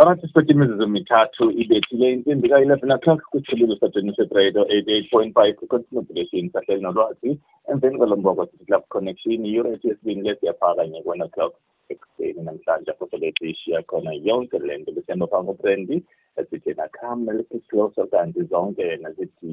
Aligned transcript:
Sanatçı 0.00 0.86
mitatu 0.88 1.52
ibethile 1.52 2.12
insimbi 2.12 2.48
ka-11 2.48 2.94
o'clock 2.96 3.22
kwisikhululo 3.30 3.76
sagenesis 3.76 4.30
radio 4.34 4.62
88.5 4.62 5.54
kucontinue 5.54 6.08
bulletin 6.08 6.50
sahleli 6.50 6.82
nolwazi 6.82 7.38
emveni 7.68 7.98
kwalombo 7.98 8.34
kwasiclub 8.34 8.82
connection 8.90 9.44
iyure 9.44 9.70
ethi 9.72 9.88
yesibini 9.88 10.28
lesiyapha 10.28 10.74
kanye 10.76 11.02
ku-one 11.02 11.24
o'clock 11.24 11.54
ekuseni 11.88 12.42
namhlanje 12.42 12.92
fotolethi 12.98 13.50
ishiya 13.50 13.82
khona 13.82 14.12
yonke 14.12 14.58
le 14.58 14.78
nto 14.78 14.92
besemba 14.92 15.26
phambi 15.26 15.46
kobrandi 15.52 15.96
esithi 16.36 16.74
nakhama 16.74 17.32
lesisihloso 17.32 18.06
kanti 18.06 18.42
zonke 18.50 18.82
yena 18.82 19.08
nasithi 19.08 19.52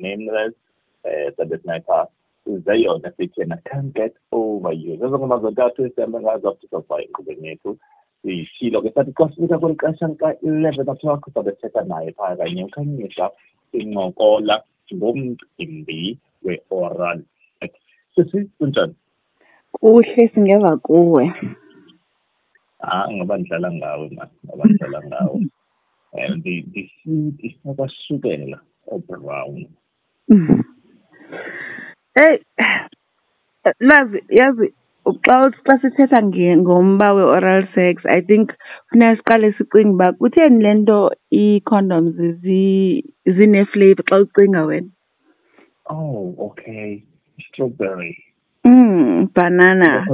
nameless 0.00 0.54
eh, 1.04 1.26
um 1.28 1.34
sabe 1.36 1.58
sniper. 1.62 2.06
Zeyona 2.66 3.10
sithi 3.16 3.40
yena 3.40 3.56
i 3.58 3.68
can't 3.68 3.94
get 3.94 4.14
over 4.32 4.72
you. 4.72 4.96
Zezo 4.96 5.18
ngoma 5.18 5.38
zontathu 5.38 5.84
esihambe 5.86 6.20
ngazo 6.20 6.48
after 6.48 6.68
sofa 6.70 7.02
enkqubeni 7.02 7.48
yethu. 7.48 7.78
Siyishilo 8.24 8.80
ke 8.82 8.90
sathi 8.96 9.12
xa 9.12 9.28
sifika 9.28 9.58
kweli 9.60 9.76
xesha 9.76 10.08
lika-eleven 10.08 10.88
o'clock 10.88 11.28
sabe 11.34 11.50
sithetha 11.52 11.84
naye 11.84 12.12
phaa 12.16 12.36
kanye 12.36 12.64
ukhanyisa 12.64 13.30
sincokola 13.70 14.56
ngomcimbi 14.94 16.16
we-oral 16.44 17.20
sisi 18.14 18.38
kunjani 18.58 18.94
kuhle 19.72 20.28
singeva 20.32 20.76
kuwe 20.76 21.24
ah 22.80 23.06
ngoba 23.12 23.36
ndidlala 23.38 23.68
ngawe 23.72 24.06
ma 24.16 24.24
ngoba 24.44 24.64
ndidlala 24.64 25.00
ngawe 25.08 25.38
um 26.14 26.32
ndisiti 26.38 27.46
sakwasukela 27.62 28.58
obrown 28.94 29.68
eyi 32.24 32.36
lazi 33.88 34.18
yazi 34.28 34.66
xa 35.04 35.52
xa 35.66 35.74
sithetha 35.82 36.20
ngomba 36.56 37.14
we-oral 37.16 37.62
sex 37.74 38.04
i 38.08 38.20
think 38.20 38.52
funeka 38.88 39.16
siqale 39.18 39.48
sicinge 39.56 39.92
uba 39.94 40.12
kutheni 40.18 40.62
le 40.64 40.72
nto 40.74 40.98
ii-condoms 41.32 42.16
zine-flavour 43.36 44.04
xa 44.08 44.16
ucinga 44.24 44.62
wena? 44.68 44.90
Oh 45.90 46.34
okay. 46.48 47.04
Strawberry. 47.44 48.16
Mm 48.64 49.28
banana. 49.34 50.06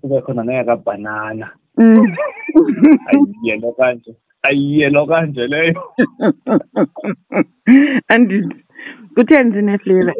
Kube 0.00 0.18
khona 0.24 0.42
neyakabhanana. 0.44 1.48
Mm. 1.76 2.06
ayiyelo 3.10 3.72
kanje 3.72 4.12
ayiyelo 4.42 5.06
kanje 5.06 5.46
leyo. 5.46 5.82
Andidi 8.12 8.56
kutheni 9.14 9.50
zine-flavour 9.54 10.14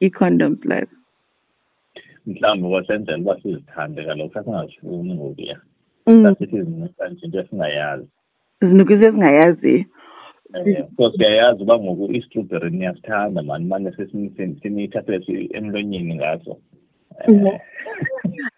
ii-condoms 0.00 0.64
life 0.64 0.97
mhlawumbi 2.28 2.68
kwasenzela 2.68 3.18
uba 3.18 3.34
sizithande 3.42 4.04
kaloku 4.04 4.34
sasingazifuni 4.34 5.14
ngokuya 5.14 5.56
Mm. 6.06 6.22
sasithi 6.24 6.62
zinuka 6.62 7.08
nje 7.08 7.26
into 7.26 7.38
esingayazi 7.40 8.08
zinukwisa 8.60 9.06
ezingayaziyo 9.06 9.84
um 10.54 10.86
so 10.96 11.12
siyayazi 11.12 11.62
uba 11.62 11.78
ngoku 11.78 12.12
i-strawberry 12.12 12.70
niyasithanda 12.70 13.42
mani 13.42 13.64
mane 13.64 13.92
siniyithathe 14.62 15.20
emlonyeni 15.58 16.14
ngaso. 16.16 16.56
Mhm. 17.28 17.46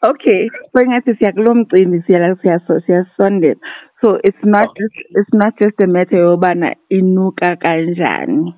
okay. 0.02 0.48
So 0.72 0.82
ingathi 0.82 1.14
siya 1.14 1.32
kulo 1.32 1.54
mcimbi 1.54 2.02
siya 2.06 2.34
siyaso- 2.42 2.80
siyasondela. 2.86 3.60
So 4.00 4.18
it's 4.24 4.44
not 4.44 4.68
just 4.78 4.94
it's 5.18 5.32
not 5.32 5.58
just 5.58 5.80
a 5.80 5.86
matter 5.86 6.18
yobana 6.18 6.76
inuka 6.88 7.56
kanjani. 7.56 8.54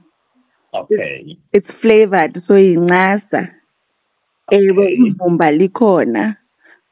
Okay. 0.74 1.36
It's 1.52 1.70
flavored 1.80 2.42
so 2.46 2.54
yincasa 2.58 3.48
ewe 4.56 4.70
hmm. 4.72 4.80
Okay. 4.80 5.06
ivumba 5.08 5.46
likhona 5.58 6.36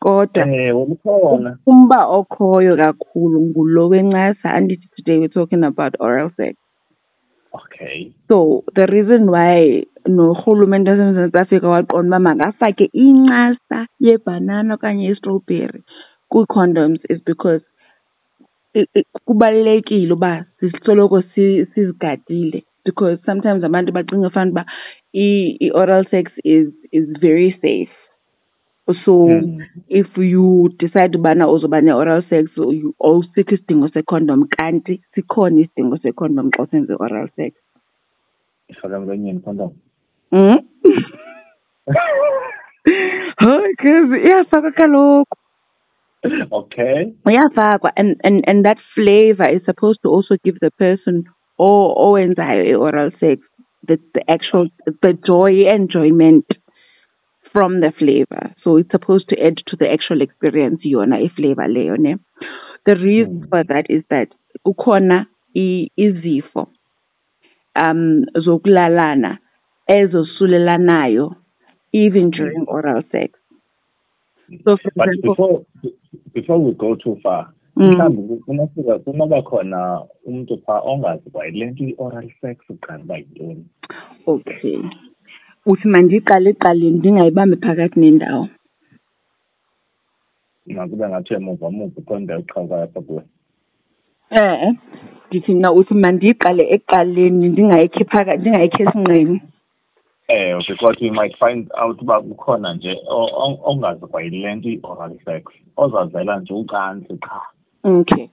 kodwa 0.03 0.45
ewe 0.49 0.83
likhona. 0.91 1.51
umba 1.67 2.01
okhoyo 2.19 2.73
kakhulu 2.77 3.37
ngulo 3.49 3.89
wencasa 3.93 4.47
andithi 4.57 4.89
today 4.97 5.19
we're 5.19 5.29
talking 5.39 5.65
about 5.65 5.93
oral 6.01 6.31
sex. 6.37 6.57
Okay. 7.53 8.13
So 8.29 8.63
the 8.75 8.87
reason 8.87 9.23
why 9.35 9.85
norhulumente 10.07 10.91
wasemzantsi 10.91 11.39
afrika 11.39 11.69
waqonda 11.69 12.17
uba 12.17 12.19
makafake 12.19 12.85
incasa 12.93 13.87
yebhanana 14.01 14.75
okanye 14.75 15.05
yestrawberry 15.11 15.83
kwii-condoms 16.31 17.01
is 17.13 17.19
because 17.27 17.63
kubalulekile 19.27 20.13
uba 20.13 20.45
sisoloko 20.61 21.23
si- 21.23 21.67
sizigadile 21.75 22.65
because 22.85 23.19
sometimes 23.27 23.63
abantu 23.65 23.93
bacinga 23.97 24.31
fana 24.37 24.51
uba 24.51 24.65
i- 25.15 25.57
i-oral 25.67 26.05
sex 26.11 26.33
is 26.45 26.69
is 26.93 27.07
very 27.21 27.51
safe. 27.63 27.93
So 29.05 29.13
Mm. 29.29 29.59
if 29.89 30.09
you 30.19 30.69
decide 30.79 31.13
ubana 31.19 31.47
uzoba 31.55 31.81
ne-oral 31.83 32.23
sex 32.31 32.51
you- 32.57 32.95
awusikho 33.01 33.55
isidingo 33.55 33.89
secondom 33.97 34.49
kanti 34.57 35.01
sikhona 35.15 35.61
isidingo 35.65 35.97
secondom 36.07 36.51
xa 36.51 36.63
usenze 36.67 36.93
i-oral 36.97 37.29
sex. 37.37 37.55
Ifaka 38.73 38.97
emlonyeni 38.97 39.41
condom 39.45 39.73
Mm. 40.33 40.59
Cause 43.83 44.17
iyafakwa 44.25 44.71
kaloku. 44.73 45.37
Okay. 46.53 47.13
Iyafakwa 47.27 47.93
and 47.97 48.21
and 48.25 48.45
and 48.47 48.65
that 48.65 48.79
flavor 48.95 49.49
is 49.49 49.63
supposed 49.65 50.01
to 50.03 50.09
also 50.11 50.37
give 50.45 50.59
the 50.61 50.71
person 50.73 51.25
owenzayo 52.07 52.65
i-oral 52.73 53.11
sex 53.21 53.39
the 53.89 53.97
the 54.15 54.23
actual 54.37 54.69
the 55.03 55.13
joy 55.29 55.53
enjoyment 55.77 56.47
from 57.53 57.81
the 57.81 57.91
flavor 58.01 58.45
so 58.65 58.77
it's 58.81 58.91
supposed 58.97 59.29
to 59.29 59.37
add 59.47 59.57
to 59.67 59.77
the 59.77 59.89
actual 59.97 60.21
experience 60.27 60.81
yona 60.95 61.17
iflavor 61.29 61.69
leyo 61.77 61.97
ne 62.07 62.17
the 62.87 62.95
reason 62.95 63.35
Mm. 63.41 63.49
for 63.51 63.63
that 63.73 63.87
is 63.97 64.03
that 64.11 64.29
kukhona 64.67 65.19
izifo 66.07 66.63
um 67.85 68.25
zokulalana 68.47 69.39
ezosulelanayo 69.89 71.27
even 71.93 72.31
during 72.31 72.65
oral 72.69 73.03
sex 73.13 73.33
so 74.65 74.77
for 74.83 74.93
but 74.97 75.09
example 75.09 75.31
before 75.31 75.57
before 76.35 76.59
we 76.67 76.73
go 76.85 76.95
too 76.97 77.17
far 77.23 77.43
Mm. 77.49 77.60
Mhlawumbi 77.81 78.37
kunofika 78.45 78.99
kunoba 78.99 79.43
khona 79.43 80.03
umntu 80.27 80.59
phaa 80.67 80.81
ongazi 80.81 81.31
kwa 81.31 81.47
yile 81.47 81.67
nto 81.71 81.85
i-oral 81.85 82.31
sex 82.41 82.57
uqala 82.71 83.03
uba 83.05 83.17
yintoni. 83.17 83.65
Okay. 84.27 84.79
Uthi 85.67 85.89
mandiqale 85.89 86.51
ekuqaleni 86.51 86.99
ndingayibambi 86.99 87.57
phakathi 87.57 88.01
nendawo. 88.01 88.49
Makube 90.67 91.09
ngathi 91.09 91.35
emuva 91.35 91.71
muva 91.71 91.93
uqonda 92.01 92.39
uqhawuka 92.39 92.83
apha 92.83 93.01
kuwe. 93.01 93.23
E-e 94.31 94.69
ndithi 95.29 95.55
mna 95.55 95.73
uthi 95.73 95.95
mandiyiqale 95.95 96.63
ekuqaleni 96.75 97.49
ndingayikhi 97.49 98.05
phakathi 98.05 98.41
ndingayikhi 98.41 98.83
esinqeni. 98.83 99.41
Eh 100.29 100.55
because 100.69 100.97
you 101.01 101.13
might 101.13 101.35
find 101.39 101.69
out 101.83 102.01
uba 102.03 102.23
kukhona 102.23 102.75
nje 102.75 102.93
o- 103.09 103.33
o- 103.45 103.61
ongazi 103.71 104.07
kwa 104.07 104.23
yile 104.23 104.55
nto 104.55 104.69
i-oral 104.69 105.19
sex 105.25 105.43
ozazela 105.77 106.41
nje 106.41 106.55
ucansi 106.55 107.15
qha. 107.19 107.41
Okay. 107.85 108.31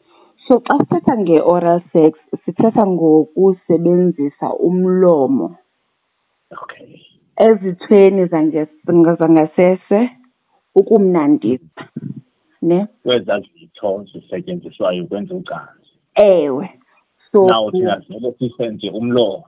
So 0.48 0.60
xa 0.60 0.78
sithetha 0.80 1.14
nge-oral 1.18 1.82
sex 1.94 2.20
sithetha 2.46 2.86
ngokusebenzisa 2.86 4.54
umlomo. 4.60 5.58
Okay. 6.52 7.02
Ezithweni 7.38 8.26
zangasese 8.28 10.10
ukumnandisa 10.76 11.84
ne? 12.62 12.88
Kwezaa 13.04 13.40
zitho 13.40 14.06
zisetyenziswayo 14.14 15.04
ukwenza 15.04 15.36
ucansi. 15.36 15.92
Ewe. 16.16 16.70
So 17.32 17.46
naw 17.46 17.72
thina 17.72 18.02
sinele 18.02 18.34
sise 18.40 18.70
nje 18.70 18.90
umlomo. 18.90 19.44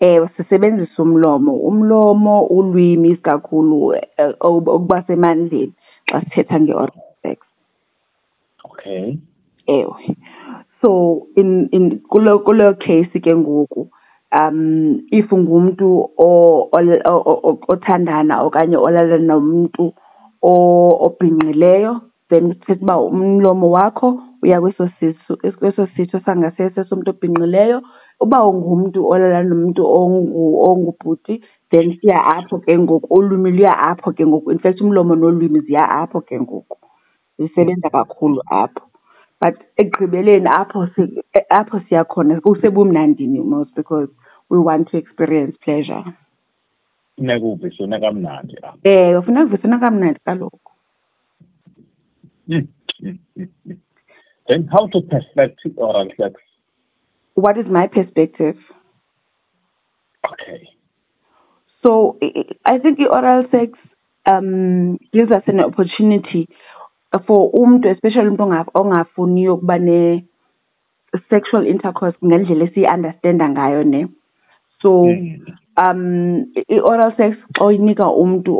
Ewe 0.00 0.28
sisebenzisa 0.36 1.02
umlomo. 1.02 1.52
Umlomo 1.52 2.44
ulwimi 2.46 3.08
isikakhulu 3.08 3.94
eh, 3.94 4.34
oku- 4.40 4.70
okuba 4.70 5.02
semandleni 5.06 5.72
xa 6.06 6.20
sithetha 6.20 6.60
nge-oral 6.60 7.02
sex. 7.22 7.38
Okay. 8.64 9.18
Ewe. 9.66 10.16
So 10.82 11.28
in 11.36 11.68
in 11.72 12.00
kulo 12.10 12.38
kulo 12.44 12.74
case 12.78 13.12
ke 13.20 13.32
ngoku 13.34 13.88
um 14.32 15.00
if 15.10 15.30
ngumntu 15.30 16.10
o- 16.18 16.68
ol- 16.72 17.02
o- 17.06 17.24
o- 17.32 17.40
o- 17.48 17.60
othandana 17.68 18.42
okanye 18.46 18.76
olala 18.76 19.18
nomntu 19.18 19.92
obhinqileyo 20.42 22.00
then 22.30 22.54
kuthetha 22.54 22.82
uba 22.82 22.96
umlomo 23.00 23.70
wakho 23.70 24.20
uya 24.42 24.60
kweso 24.60 24.88
sisu 25.00 25.36
kweso 25.58 25.86
sitho 25.96 26.20
sangasese 26.26 26.84
somntu 26.88 27.10
obhinqileyo. 27.10 27.80
Uba 28.20 28.44
ungumntu 28.48 29.06
olala 29.08 29.42
nomntu 29.44 29.82
ongu- 29.84 30.60
ongubhuti 30.68 31.42
then 31.70 31.98
siya 32.00 32.24
apho 32.36 32.58
ke 32.64 32.78
ngoku 32.78 33.06
ulwimi 33.14 33.50
luya 33.52 33.74
apho 33.90 34.12
ke 34.12 34.24
ngoku. 34.26 34.52
In 34.52 34.58
fact 34.58 34.80
umlomo 34.80 35.14
nolwimi 35.16 35.60
ziya 35.60 35.84
apho 36.02 36.20
ke 36.20 36.40
ngoku 36.40 36.78
zisebenza 37.38 37.90
kakhulu 37.90 38.40
apho. 38.50 38.82
But 39.40 39.54
ekugqibeleni 39.78 40.48
apho 40.48 40.88
apho 41.50 41.80
siya 41.88 42.04
khona 42.04 42.40
kusebumnandini 42.40 43.44
most 43.44 43.74
because 43.74 44.08
we 44.48 44.58
want 44.58 44.88
to 44.90 44.96
experience 44.96 45.56
pleasure. 45.64 46.04
Funeka 47.18 47.44
uvise 47.44 48.00
kamnandi 48.00 48.56
apha. 48.62 48.78
Eh 48.84 49.18
ufuna 49.18 49.46
kuvisana 49.46 49.78
kamnandi 49.78 50.20
kaloku. 50.26 50.70
Then 54.48 54.68
how 54.68 54.86
to 54.86 55.00
perfect 55.02 55.60
oral 55.76 56.08
sex 56.16 56.40
what 57.36 57.58
is 57.58 57.66
my 57.66 57.86
perspective? 57.86 58.56
Okay. 60.32 60.68
So 61.82 62.18
i 62.64 62.78
think 62.78 62.98
i-oral 62.98 63.44
sex 63.52 63.78
um 64.24 64.98
gives 65.12 65.30
us 65.30 65.44
an 65.46 65.60
opportunity 65.60 66.48
for 67.26 67.50
umuntu 67.52 67.88
especially 67.88 68.28
umuntu 68.28 68.70
ongafuniyo 68.74 69.54
ukuba 69.54 69.78
ne 69.78 70.24
sexual 71.30 71.66
intercourse 71.66 72.16
ngendlela 72.24 72.64
esiyi-understanda 72.64 73.48
ngayo 73.48 73.84
ne? 73.84 74.08
So 74.82 75.04
mm. 75.04 75.46
um 75.76 76.52
i-oral 76.68 77.12
sex 77.16 77.36
xa 77.56 77.64
uyinika 77.64 78.06
umuntu 78.10 78.52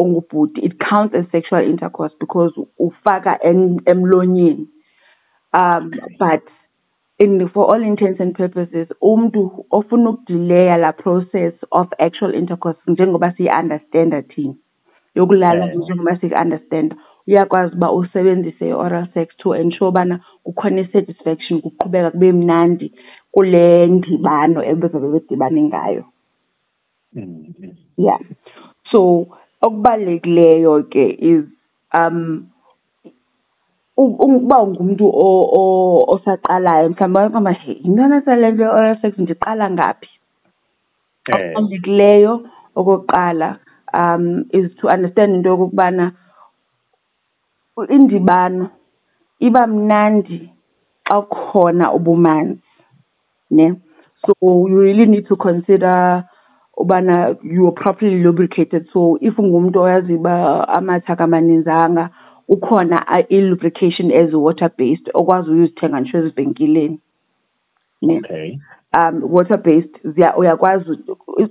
ongubhuti 0.00 0.60
it 0.64 0.78
counts 0.78 1.14
as 1.14 1.26
sexual 1.32 1.64
intercourse 1.64 2.14
because 2.20 2.52
ufaka 2.78 3.38
emlonyeni. 3.84 4.66
Um 5.52 5.90
but 6.18 6.42
in 7.18 7.48
for 7.48 7.70
all 7.70 7.82
intents 7.82 8.20
and 8.20 8.34
purposes 8.34 8.88
umuntu 9.02 9.66
ofuna 9.70 10.10
ukudileya 10.10 10.76
la 10.78 10.92
process 10.92 11.54
of 11.72 11.86
actual 11.98 12.34
intercourse 12.34 12.78
njengoba 12.86 13.32
siyi-understanda 13.36 14.22
thina 14.22 14.54
yokulala 15.14 15.74
njengoba 15.74 16.16
siyi-understanda 16.16 16.96
uyakwazi 17.28 17.76
uba 17.76 17.92
usebenzise 17.92 18.68
i-oral 18.68 19.06
sex 19.14 19.36
to 19.36 19.54
ensure 19.54 19.88
ubana 19.88 20.20
kukhona 20.44 20.80
i-satisfaction 20.80 21.60
kuqhubeka 21.60 22.10
kube 22.10 22.32
mnandi 22.32 22.92
kule 23.32 23.86
ndibano 23.86 24.64
ebezobe 24.64 25.08
bedibane 25.08 25.62
ngayo. 25.62 26.04
Yeah. 27.96 28.20
So 28.90 29.28
okubalulekileyo 29.60 30.82
ke 30.88 31.04
is 31.20 31.44
um 31.92 32.48
ukuba 33.96 34.62
ungumntu 34.62 35.04
osaqalayo 36.12 36.88
mhlawumbi 36.90 37.32
kama 37.32 37.52
hey 37.52 37.76
intonasale 37.84 38.50
nto 38.52 38.64
nto 38.64 38.74
oral 38.76 39.00
sex? 39.02 39.18
Ndiqala 39.18 39.70
ngaphi? 39.70 40.08
Okubalulekileyo 41.28 42.48
okokuqala 42.76 43.58
um 43.92 44.44
is 44.52 44.72
to 44.80 44.88
understand 44.88 45.34
into 45.34 45.48
yokokubana 45.48 46.12
indibano 47.86 48.70
iba 49.40 49.66
mnandi 49.66 50.50
xa 51.08 51.22
kukhona 51.22 51.92
ubumanzi 51.92 52.62
ne? 53.50 53.74
So 54.26 54.34
you 54.42 54.78
really 54.80 55.06
need 55.06 55.26
to 55.28 55.36
consider 55.36 56.24
ubana 56.78 57.36
you 57.42 57.66
are 57.68 57.72
properly 57.72 58.22
lubricated. 58.22 58.88
So 58.92 59.18
if 59.20 59.36
ungumntu 59.36 59.80
oyazi 59.80 60.14
uba 60.14 60.68
amathe 60.68 61.12
akamaninzanga 61.12 62.10
ukhona 62.48 63.06
i-lubrication 63.28 64.10
ezi-water 64.10 64.70
based 64.78 65.10
okwazi 65.14 65.50
uyozithenga 65.50 66.00
nje 66.00 66.18
ezivenkileni 66.18 67.00
okay. 68.02 68.58
Um 68.94 69.22
water 69.22 69.56
based 69.56 69.94
uyakwazi 70.36 70.98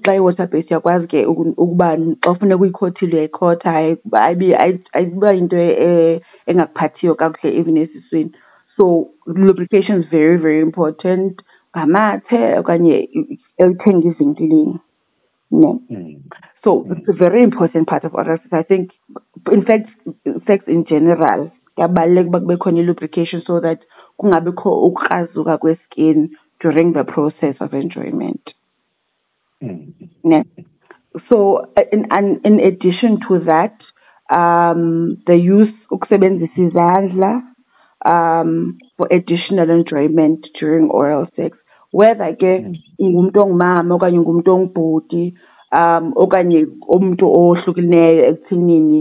xa 0.03 0.13
i-water 0.15 0.47
based 0.47 0.71
uyakwazi 0.71 1.07
ke 1.07 1.25
ukuba 1.25 1.97
xa 2.23 2.31
ufuneka 2.31 2.61
uyikhothile 2.61 3.13
uyayikhotha 3.13 3.75
ayiba 4.93 5.31
yinto 5.31 5.57
engakuphathiyo 6.47 7.15
kakuhle 7.15 7.57
even 7.59 7.77
esiswini 7.77 8.31
so 8.77 9.09
lubrication 9.25 10.01
is 10.01 10.09
very 10.09 10.37
very 10.37 10.61
important 10.61 11.41
ngamathe 11.75 12.59
okanye 12.59 13.09
elithenga 13.57 14.07
evenkileni 14.07 14.79
no. 15.51 15.81
Mm. 15.89 16.23
So 16.63 16.83
mm. 16.83 16.99
it's 16.99 17.09
a 17.09 17.13
very 17.13 17.43
important 17.43 17.87
part 17.87 18.03
of 18.03 18.13
oral 18.13 18.37
sex. 18.37 18.51
I 18.51 18.63
think, 18.63 18.91
in 19.51 19.63
fact, 19.65 19.89
sex 20.45 20.65
in 20.67 20.85
general, 20.85 21.51
kuyabaluleka 21.77 22.27
ukuba 22.27 22.39
kube 22.39 22.57
khona 22.57 22.85
lubrication 22.85 23.41
so 23.45 23.59
that 23.59 23.79
kungabikho 24.17 24.87
ukukrazuka 24.87 25.57
kwe-skin 25.57 26.29
during 26.59 26.93
the 26.93 27.03
process 27.03 27.55
of 27.59 27.73
enjoyment. 27.73 28.53
Mm. 29.63 29.93
Ne? 30.23 30.43
So 31.29 31.65
in, 31.91 32.05
in 32.43 32.59
addition 32.59 33.19
to 33.27 33.39
that, 33.45 33.75
um, 34.29 35.21
the 35.25 35.35
use 35.35 35.73
ukusebenzisa 35.91 36.57
izandla 36.57 37.41
um, 38.05 38.77
for 38.97 39.07
additional 39.11 39.69
enjoyment 39.69 40.47
during 40.59 40.89
oral 40.89 41.27
sex. 41.35 41.57
whether 41.91 42.35
ke 42.35 42.51
ngumuntu 43.01 43.41
ongumama 43.41 43.95
okanye 43.95 44.19
ngumuntu 44.19 44.49
ongubhuti 44.53 45.23
um 45.71 46.05
okanye 46.15 46.59
umuntu 46.95 47.25
ohlukileyo 47.39 48.23
ekuthenini 48.29 48.99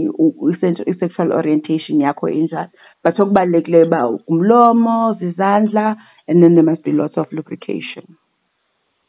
i-sexual 0.91 1.31
orientation 1.39 2.01
yakho 2.01 2.29
injani 2.29 2.71
but 3.03 3.19
okubalulekileyo 3.19 3.85
uba 3.85 4.01
umlomo 4.31 5.13
zizandla 5.19 5.85
and 6.27 6.43
then 6.43 6.55
there 6.55 6.63
must 6.63 6.83
be 6.83 6.91
lots 6.91 7.17
of 7.17 7.27
lubrication. 7.31 8.17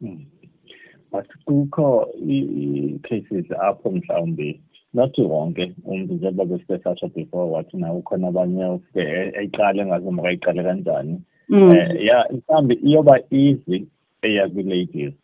Mm. 0.02 0.26
but 1.10 1.26
kukho 1.46 2.06
i-cases 2.28 3.46
apho 3.60 3.90
mhlawumbi 3.90 4.60
not 4.94 5.18
wonke 5.18 5.74
umuntu 5.84 6.14
njengoba 6.14 6.44
besike 6.44 6.78
sasho 6.78 7.08
before 7.08 7.50
wathi 7.50 7.76
nawe 7.76 7.98
ukhona 7.98 8.28
abanye 8.28 8.64
ufike 8.64 9.32
eyiqale 9.38 9.86
ngaze 9.86 10.10
makayiqale 10.10 10.62
kanjani. 10.62 11.20
Eh 11.50 12.04
ya 12.04 12.28
mhlambi 12.32 12.74
iyoba 12.74 13.20
easy 13.30 13.86
eya 14.22 14.48
kwi-ladies 14.48 15.14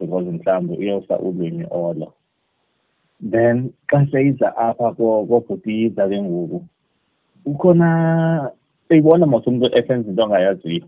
because 0.00 0.30
mhlambi 0.30 0.74
uyosa 0.74 1.18
ulwimi 1.18 1.66
olo. 1.70 2.12
Then 3.30 3.72
xa 3.86 4.06
seyiza 4.10 4.56
apha 4.56 4.92
kobhutiyiza 4.92 6.08
ke 6.08 6.22
ngoku 6.22 6.64
ukhona 7.44 7.88
eyibona 8.90 9.26
mos 9.26 9.46
umuntu 9.46 9.76
esenza 9.78 10.10
into 10.10 10.24
angayaziyo 10.24 10.86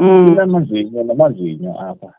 inamazinyo 0.00 1.02
namazinyo 1.04 1.80
apha 1.80 2.10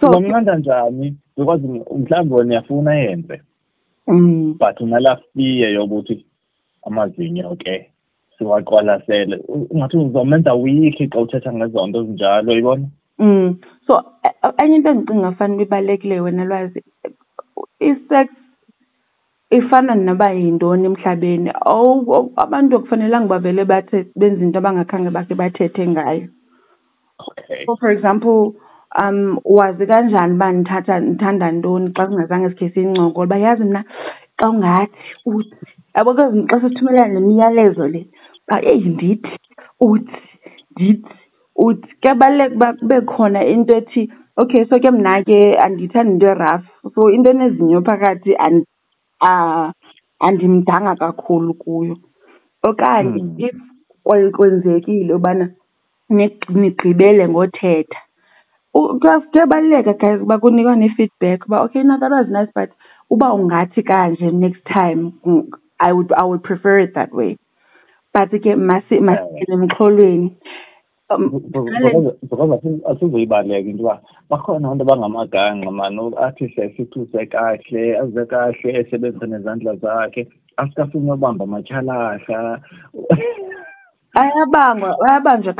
so 0.00 0.10
bamnqanda 0.10 0.56
njani 0.56 1.16
because 1.36 1.62
mhlawumbi 1.96 2.34
wena 2.34 2.50
uyafuna 2.50 2.94
yenze 2.94 3.42
but 4.60 4.80
unala 4.80 5.16
fiye 5.34 5.72
yokuthi 5.72 6.26
amazinyo 6.86 7.56
ke 7.56 7.90
siwaqwalasele 8.38 9.36
ungathi 9.70 9.96
uzomenza 9.96 10.54
wikhi 10.54 11.08
xa 11.08 11.20
uthetha 11.20 11.52
ngezo 11.52 11.86
nto 11.86 12.04
zinjalo 12.04 12.52
yibona 12.52 12.86
mm 13.18 13.56
so 13.86 14.04
enye 14.58 14.76
into 14.76 14.90
endicinga 14.90 15.32
fanele 15.32 15.62
ibalulekile 15.62 16.20
wena 16.20 16.44
lwazi 16.44 16.84
i-sex 17.80 18.28
ifana 19.50 19.94
noba 19.94 20.30
yintoni 20.30 20.86
emhlabeni? 20.86 21.50
Abantu 22.36 22.76
akufanelanga 22.76 23.28
bavele 23.28 23.64
bathe 23.64 24.06
benze 24.16 24.42
into 24.42 24.58
abangakhange 24.58 25.10
bakhe 25.10 25.34
bathethe 25.34 25.86
ngayo. 25.86 26.28
Okay. 27.18 27.64
So 27.66 27.76
for 27.80 27.90
example 27.90 28.54
um 28.96 29.38
wazi 29.44 29.86
kanjani 29.86 30.34
uba 30.34 30.52
ndithatha 30.52 31.00
ndithanda 31.00 31.52
ntoni 31.52 31.92
xa 31.96 32.06
singazange 32.08 32.48
sikhe 32.50 32.68
siyincoko 32.70 33.20
uba 33.22 33.36
yazi 33.36 33.64
mna 33.64 33.84
xa 34.38 34.48
ungathi 34.50 34.98
uthi 35.26 35.56
yabo 35.94 36.14
ke 36.14 36.24
xa 36.48 36.60
sithumelana 36.60 37.14
nemiyalezo 37.14 37.88
le 37.88 38.06
uba 38.46 38.56
eyi 38.62 38.88
ndithi 38.88 39.32
uthi 39.80 40.20
ndithi 40.72 41.10
uthi. 41.56 41.88
Kuyabaluleka 42.00 42.54
uba 42.54 42.72
kube 42.72 43.00
khona 43.00 43.44
into 43.44 43.74
ethi 43.74 44.08
okay 44.36 44.64
so 44.64 44.78
ke 44.78 44.90
mna 44.90 45.22
ke 45.24 45.58
andiyithandi 45.58 46.12
into 46.12 46.26
eraf 46.26 46.62
so 46.94 47.10
into 47.10 47.30
enezinyo 47.30 47.82
phakathi 47.82 48.36
Ah, 49.20 49.72
andimdanga 50.20 50.96
kakhulu 50.96 51.54
kuyo. 51.54 51.96
Okanye 52.62 53.20
hmm. 53.20 53.34
if 53.38 53.56
kwenzekile 54.32 55.14
ubana 55.14 55.50
nigqibele 56.08 57.28
ngothetha 57.28 58.00
kuyabaluleka 59.30 59.92
guys 59.92 60.20
uba 60.22 60.38
kunikwane 60.38 60.86
ne-feedback 60.86 61.46
uba 61.46 61.62
okay 61.62 61.82
na 61.82 61.98
that 61.98 62.10
was 62.10 62.28
nice 62.28 62.50
but 62.54 62.70
uba 63.10 63.32
ungathi 63.32 63.82
kanje 63.82 64.30
next 64.32 64.64
time 64.64 65.12
I 65.80 65.92
would 65.92 66.12
I 66.12 66.24
would 66.24 66.42
prefer 66.42 66.78
it 66.80 66.94
that 66.94 67.14
way. 67.14 67.38
But 68.12 68.30
ke 68.30 68.56
masingene 68.56 69.18
emxholweni. 69.48 70.36
Because 71.08 72.60
asizoyibaleka 72.90 73.68
into 73.70 73.82
uba 73.82 74.00
bakhona 74.30 74.68
abantu 74.68 74.82
abangamagangqa 74.84 75.70
mani 75.70 76.12
athi 76.26 76.46
hle 76.46 76.74
sithuse 76.76 77.26
kahle 77.32 77.98
aze 78.02 78.24
kahle 78.26 78.68
esebenzise 78.78 79.26
nezandla 79.26 79.76
zakhe 79.76 80.28
asikafuni 80.56 81.10
ubamba 81.12 81.44
amatyhalahla 81.44 82.60
ayabangwa 84.14 84.96
ayabanjwa 85.08 85.52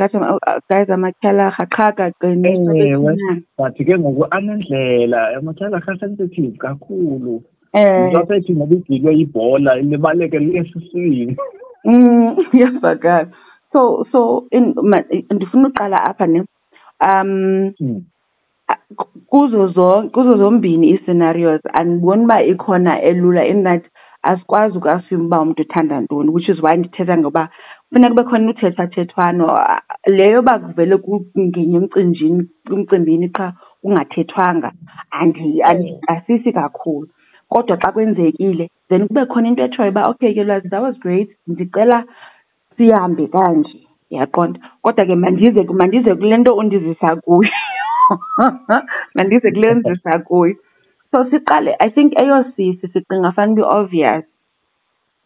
guys 0.68 0.90
amatyhalarha 0.90 1.66
qha 1.66 2.12
ewe 2.84 3.16
but 3.58 3.76
ke 3.76 3.94
ngoku 3.98 4.26
anendlela 4.30 5.36
amatyhalarha 5.38 5.98
sensitive 6.00 6.58
kakhulu. 6.58 7.42
Um 7.74 8.06
into 8.06 8.18
asethi 8.18 8.56
ngoba 8.56 8.74
igilwe 8.74 9.16
ibhola 9.16 9.76
libaleke 9.76 10.38
liye 10.38 10.60
esiswini 10.60 11.36
um 11.84 12.36
iyavakala 12.52 13.28
so 13.72 14.06
so 14.12 14.44
ndifuna 15.30 15.68
uqala 15.68 16.04
apha 16.04 16.26
ne 16.26 16.44
um 17.00 17.72
kuzo 19.26 19.66
zonke 19.66 20.08
kuzo 20.14 20.36
zombini 20.36 20.90
ii-scenarios 20.90 21.60
andiboni 21.72 22.24
uba 22.24 22.42
ikhona 22.42 23.00
elula 23.02 23.46
in 23.46 23.64
that 23.64 23.84
asikwazi 24.22 24.78
uku-assume 24.78 25.24
uba 25.24 25.40
umntu 25.40 25.62
uthanda 25.62 26.00
ntoni 26.00 26.30
which 26.30 26.48
is 26.48 26.62
why 26.62 26.76
ndithetha 26.76 27.18
ngoba 27.18 27.48
kufuneka 27.88 28.14
kube 28.14 28.24
khona 28.24 28.50
uthethathethwano 28.50 29.46
leyo 30.06 30.40
uba 30.40 30.58
kuvele 30.58 30.96
kungenye 30.96 31.76
emcinjini 31.76 32.48
emcimbini 32.72 33.28
qha 33.28 33.52
kungathethwanga 33.82 34.72
andikasisi 35.10 36.52
kakhulu. 36.52 37.08
Kodwa 37.48 37.76
xa 37.76 37.92
kwenzekile 37.92 38.70
then 38.88 39.08
kube 39.08 39.26
khona 39.26 39.48
into 39.48 39.62
etshoyo 39.64 39.90
uba 39.90 40.08
okay 40.08 40.34
ke 40.34 40.44
lwazi 40.44 40.68
that 40.68 40.82
was 40.82 40.98
great. 40.98 41.30
Ndicela 41.46 42.04
sihambe 42.78 43.26
kanje 43.26 43.88
uyaqonda? 44.10 44.60
Kodwa 44.82 45.06
ke 45.06 45.14
mandize 45.14 45.62
mandize 45.80 46.14
kule 46.14 46.36
nto 46.38 46.56
undizisa 46.56 47.16
kuyo. 47.16 47.50
Mandize 49.14 49.50
kule 49.50 49.74
ndizisa 49.74 50.18
kuyo. 50.18 50.56
So 51.10 51.24
siqale 51.30 51.76
i 51.80 51.90
think 51.90 52.12
eyosisi 52.18 52.88
sicinga 52.92 53.32
fanuba 53.32 53.62
i-obvious 53.62 54.24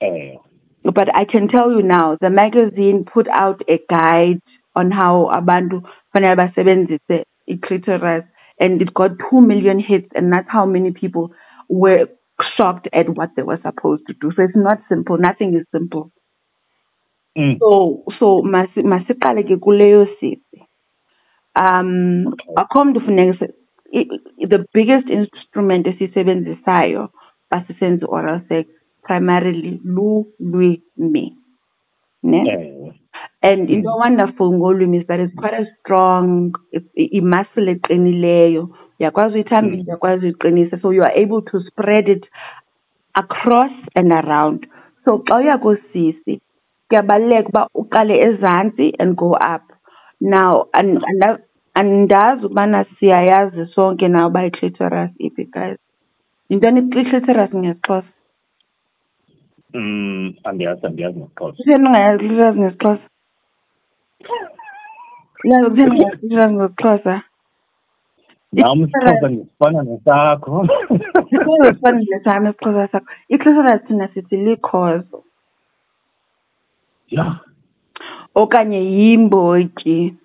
eh. 0.01 0.39
But 0.85 1.09
i 1.15 1.25
can 1.25 1.49
tell 1.49 1.73
you 1.73 1.83
now 1.83 2.17
the 2.21 2.31
magazine 2.31 3.05
put 3.05 3.29
out 3.29 3.63
a 3.69 3.79
guide 3.89 4.41
on 4.75 4.91
how 4.91 5.29
abantu 5.31 5.83
fanele 6.15 6.37
basebenzise 6.37 7.25
i-clitoris 7.49 8.25
and 8.61 8.81
it 8.83 8.95
got 8.95 9.19
two 9.19 9.41
million 9.41 9.79
hits 9.79 10.11
and 10.15 10.33
that's 10.33 10.49
how 10.49 10.65
many 10.67 10.93
people 10.93 11.33
were 11.69 12.07
shocked 12.57 12.89
at 12.93 13.09
what 13.09 13.31
they 13.37 13.43
were 13.43 13.61
supposed 13.63 14.07
to 14.07 14.15
do. 14.21 14.33
So 14.37 14.43
it's 14.43 14.57
not 14.57 14.79
simple. 14.89 15.19
Nothing 15.19 15.55
is 15.55 15.67
simple 15.73 16.13
Mm. 17.37 17.57
so 17.59 18.05
so 18.19 18.43
masi 18.43 18.83
masiqale 18.83 19.43
ke 19.49 19.57
kuleyo 19.57 20.07
sisi. 20.21 20.59
Um 21.57 22.35
akho 22.57 22.85
mntu 22.85 23.01
funeka 23.01 23.49
the 24.53 24.65
biggest 24.73 25.09
instrument 25.09 25.87
esiyisebenzisayo 25.87 27.09
xa 27.51 27.65
sisenza 27.67 28.07
oral 28.09 28.41
sex 28.49 28.69
primarily 29.03 29.81
lulwimi 29.85 31.37
ne? 32.23 32.93
And 33.43 33.69
into 33.69 33.91
wonderful 33.91 34.53
ngolwimi 34.53 35.01
is 35.01 35.07
that 35.09 35.21
it's 35.21 35.35
quite 35.35 35.55
a 35.55 35.67
strong 35.81 36.55
imuscle 36.97 37.69
eqinileyo. 37.75 38.71
Uyakwazi 39.01 39.35
uyithambisa 39.35 39.83
uyakwazi 39.89 40.27
uyiqinisa 40.27 40.81
so 40.81 40.91
you 40.91 41.03
are 41.03 41.17
able 41.17 41.43
to 41.43 41.61
spread 41.61 42.09
it 42.09 42.25
across 43.15 43.73
and 43.95 44.13
around. 44.13 44.67
So 45.05 45.19
xa 45.27 45.37
uya 45.37 45.59
koosisi 45.59 46.41
kuyabaluleka 46.93 47.49
uba 47.49 47.63
uqale 47.75 48.15
ezantsi 48.21 48.93
and 49.01 49.17
go 49.17 49.33
up. 49.33 49.65
Now 50.21 50.69
andazi 51.75 52.45
ukubana 52.45 52.85
siyayazi 52.85 53.67
sonke 53.75 54.09
na 54.09 54.27
uba 54.27 54.45
i-clitoris 54.47 55.11
i-penis. 55.19 55.79
Yintoni 56.51 56.81
i-clitoris 56.81 57.55
ngesiXhosa? 57.55 58.13
Mm, 59.75 60.35
andiyazi, 60.45 60.87
andiyazi 60.87 61.19
ngesiXhosa. 61.19 61.57
Kutheni 61.57 61.87
ungayazi 61.87 62.25
i-clitoris 62.25 62.57
ngesiXhosa? 62.57 63.07
Uyazi 65.45 65.71
kutheni 65.71 65.91
ungayazi 65.91 66.27
i-clitoris 66.27 66.53
ngesiXhosa? 66.53 67.15
Nam 68.53 68.79
isiXhosa 68.85 69.29
ndisifana 69.29 69.83
nesakho. 69.83 70.67
Isixhosa 71.25 71.75
sifana 71.75 72.01
nesam 72.11 72.47
isiXhosa 72.47 72.89
sakho. 72.93 73.07
I-clitoris 73.29 73.83
thina 73.87 74.09
sithi 74.15 74.37
likhozo. 74.37 75.25
Okanye 78.35 78.81
yimbotyi. 78.97 80.17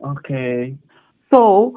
Okay. 0.00 0.76
So 1.30 1.74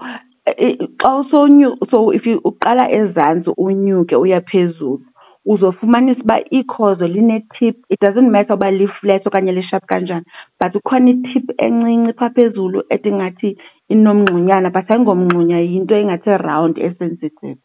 xa 1.01 1.11
usonyu 1.21 1.77
so 1.89 2.11
if 2.11 2.25
you 2.25 2.41
uqala 2.43 2.91
ezantsi 2.91 3.51
unyuke 3.57 4.15
uya 4.15 4.41
phezulu 4.41 5.03
uzofumanisa 5.45 6.21
uba 6.23 6.39
ikhozo 6.51 7.07
line-tip 7.07 7.75
it 7.89 7.99
doesn't 7.99 8.31
matter 8.31 8.55
uba 8.55 8.71
li-flat 8.71 9.27
okanye 9.27 9.51
li-sharp 9.51 9.85
kanjani 9.85 10.25
but 10.59 10.75
ukhona 10.75 11.09
i-tip 11.11 11.51
encinci 11.57 12.13
phaa 12.19 12.29
phezulu 12.35 12.83
ethi 12.89 13.11
ngathi 13.11 13.57
inomngxunyana 13.89 14.71
but 14.73 14.87
ayingomngxunya 14.91 15.59
yinto 15.59 15.95
engathi 15.95 16.37
round 16.47 16.77
esensitive. 16.77 17.59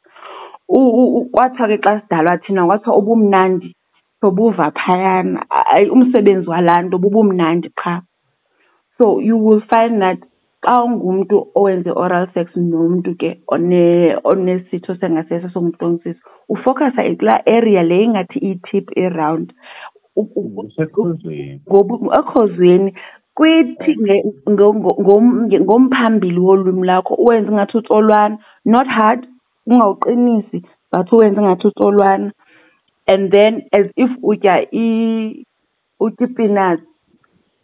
Kwathiwa 0.68 1.68
ke 1.68 1.78
xa 1.84 2.00
sidalwa 2.00 2.38
thina 2.38 2.66
kwathiwa 2.66 2.96
ubumnandi 2.96 3.74
sobuva 4.20 4.70
phayana. 4.70 5.46
Umsebenzi 5.90 6.48
walaa 6.50 6.82
nto 6.82 6.98
bubumnandi 6.98 7.68
qha. 7.80 8.02
So 8.98 9.20
you 9.20 9.36
will 9.36 9.60
find 9.70 10.02
that 10.02 10.18
xa 10.64 10.82
ungumntu 10.84 11.36
owenze 11.54 11.90
oral 11.90 12.26
sex 12.34 12.46
nomntu 12.56 13.14
ke 13.20 13.30
onesitho 14.24 14.94
sengasese 15.00 15.48
songumntu 15.52 15.84
ongusisi 15.86 16.20
ufokhasa 16.48 17.02
kulaa 17.18 17.46
area 17.46 17.82
le 17.82 18.02
ingathi 18.04 18.38
iyi-tip 18.38 18.90
i-round. 18.96 19.52
Ekhozweni 22.18 22.90
kwithi 23.34 23.92
ngomphambili 25.60 26.40
wolwimi 26.40 26.86
lakho 26.86 27.14
uwenze 27.14 27.50
ingathi 27.50 27.78
utsolwana 27.78 28.38
not 28.64 28.86
hard 28.88 29.26
ungawuqinisi 29.66 30.62
but 30.92 31.12
uwenze 31.12 31.40
ingathi 31.40 31.66
utsolwana. 31.66 32.32
And 33.08 33.32
then 33.32 33.62
as 33.72 33.86
if 33.96 34.10
utya 34.22 34.68
utya 36.00 36.26
ipinats 36.28 36.84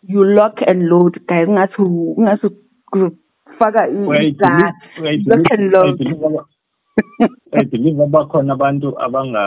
you 0.03 0.25
lock 0.25 0.61
and 0.67 0.89
load 0.89 1.21
guys 1.29 1.49
ungathi 1.49 1.83
ungathi 2.19 2.49
faka 3.59 3.89
igatsi 3.89 5.29
lock 5.29 5.47
and 5.53 5.71
load. 5.71 5.97
I 7.53 7.65
believe 7.65 7.99
bakhona 8.11 8.53
abantu 8.57 8.95
abanga 8.99 9.43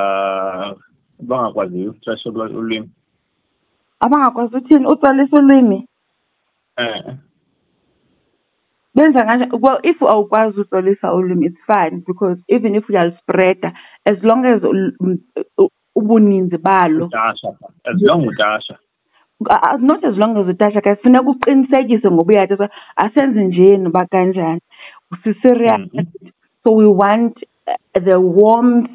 abangakwaziyo 1.19 1.91
ustressha 1.91 2.29
ulwimi. 2.29 2.89
Abangakwazi 3.99 4.55
uthini 4.55 4.85
utsalisa 4.85 5.37
ulwimi. 5.37 5.87
Eh 6.77 7.17
benza 8.97 9.25
kanje 9.25 9.45
well 9.61 9.79
if 9.83 10.01
awukwazi 10.01 10.59
utsolisa 10.59 11.13
ulwimi 11.13 11.45
it's 11.45 11.61
fine 11.67 12.03
because 12.07 12.37
even 12.47 12.75
if 12.75 12.89
uyalispreada 12.89 13.73
as 14.05 14.17
long 14.23 14.45
as 14.45 14.61
ubuninzi 15.99 16.57
balo. 16.57 17.05
Utasha 17.05 17.49
as 17.89 17.97
long 18.01 18.23
utasha 18.31 18.75
not 19.89 20.03
as 20.03 20.17
long 20.17 20.37
as 20.37 20.47
utasha 20.47 20.81
guys 20.81 20.97
funeka 21.03 21.29
uqinisekise 21.29 22.07
ngoba 22.11 22.33
uyathetha 22.33 22.69
asenze 22.95 23.43
nje 23.43 23.77
noba 23.77 24.05
kanjani. 24.05 24.61
Siserious 25.23 25.81
so 26.63 26.71
we 26.71 26.87
want 26.87 27.35
the 27.93 28.19
warmth 28.19 28.89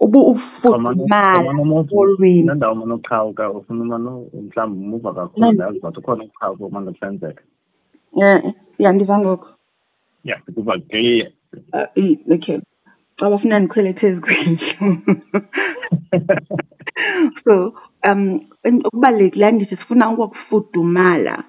ubufudumala 0.00 1.52
wolwimi 1.92 2.42
nendawo 2.42 2.72
umane 2.72 2.94
uqhawuka 2.94 3.50
ufuna 3.50 3.82
umane 3.82 4.10
mhlawumbi 4.32 4.84
umuva 4.84 5.14
kakhulu 5.14 5.52
ndazi 5.52 5.80
but 5.80 5.98
ukhona 5.98 6.24
ukuqhawuka 6.24 6.64
umane 6.64 6.92
kuhlenzeka 6.92 7.42
um 8.12 8.52
ya 8.78 8.92
ndiva 8.92 9.18
ngoko. 9.18 9.48
Ya 10.24 10.40
kuba 10.54 10.78
clear. 10.78 11.30
Okay. 12.34 12.60
Xa 13.20 13.30
bafuna 13.30 13.58
ndikhwele 13.58 13.92
phezu 13.98 14.20
kwendlu. 14.20 14.66
So 17.44 17.74
um 18.08 18.40
okubalulekileyo 18.84 19.52
ndithi 19.52 19.76
sifuna 19.76 20.10
ukufudumala 20.10 21.44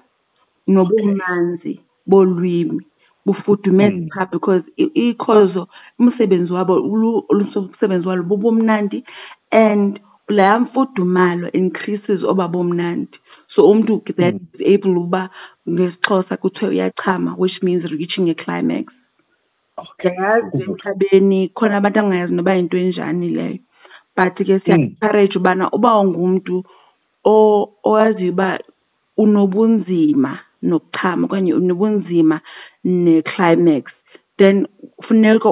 nobumanzi 0.66 1.80
bolwimi. 2.06 2.86
Bufudumeze 3.26 4.08
phaa 4.14 4.26
because 4.26 4.64
ikhozo 4.76 5.68
umsebenzi 5.98 6.52
wabo 6.52 6.74
umsebenzi 7.30 8.08
walo 8.08 8.22
bubumnandi 8.22 9.04
and 9.50 10.00
laa 10.28 10.58
mfudumalo 10.58 11.52
increases 11.52 12.24
oba 12.24 12.48
bomnandi 12.48 13.18
so 13.54 13.70
umntu 13.70 14.02
that 14.16 14.34
is 14.34 14.60
able 14.74 14.98
uba 14.98 15.30
ngesixhosa 15.68 16.36
kuthiwe 16.36 16.70
uyachama 16.70 17.34
which 17.38 17.62
means 17.62 17.90
reaching 17.90 18.30
a 18.30 18.34
climax. 18.34 18.92
Ndiyayazi 19.98 20.62
emhlabeni 20.62 21.48
khona 21.56 21.76
abantu 21.76 21.98
abangayazi 21.98 22.32
noba 22.34 22.54
yinto 22.56 22.76
enjani 22.78 23.28
leyo. 23.36 23.58
But 24.16 24.34
ke 24.36 24.58
siya-encourage 24.60 25.36
ubana 25.38 25.70
uba 25.72 26.00
ungumntu 26.00 26.64
owaziyo 27.24 28.32
uba 28.32 28.58
unobunzima 29.16 30.38
nokuchama 30.62 31.26
okanye 31.26 31.54
unobunzima 31.54 32.40
ne-climax 32.84 33.84
then 34.38 34.66
funeka 35.02 35.48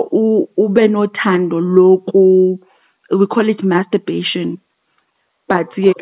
ube 0.56 0.88
nothando 0.88 1.60
loku 1.60 2.58
we 3.10 3.26
call 3.26 3.48
it 3.48 3.62
masturbation. 3.62 4.58
But 5.50 5.68
ke 5.74 5.94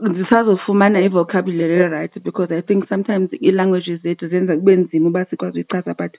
ndisazofumana 0.00 1.00
i-vocabulary 1.00 1.88
right 1.88 2.14
because 2.24 2.50
i 2.54 2.62
think 2.62 2.88
sometimes 2.88 3.30
ii-languages 3.32 4.02
zethu 4.02 4.28
zenza 4.28 4.56
kube 4.56 4.76
nzima 4.76 5.08
uba 5.08 5.24
sikwazi 5.24 5.58
uyichaza 5.58 5.94
but 5.94 6.12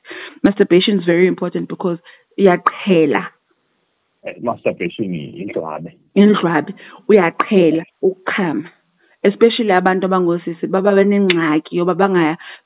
masturbation 0.43 0.99
is 0.99 1.05
very 1.05 1.27
important 1.27 1.69
because 1.69 1.99
iyaqhela. 2.37 3.27
Masturbation 4.41 5.13
yindlwabe. 5.13 5.97
Indlwabe 6.15 6.73
uyaqhela 7.07 7.85
ukuchama 8.01 8.69
especially 9.23 9.71
abantu 9.71 10.05
abangoosisi 10.05 10.67
baba 10.67 10.91
benengxaki 10.91 11.77
yoba 11.77 11.95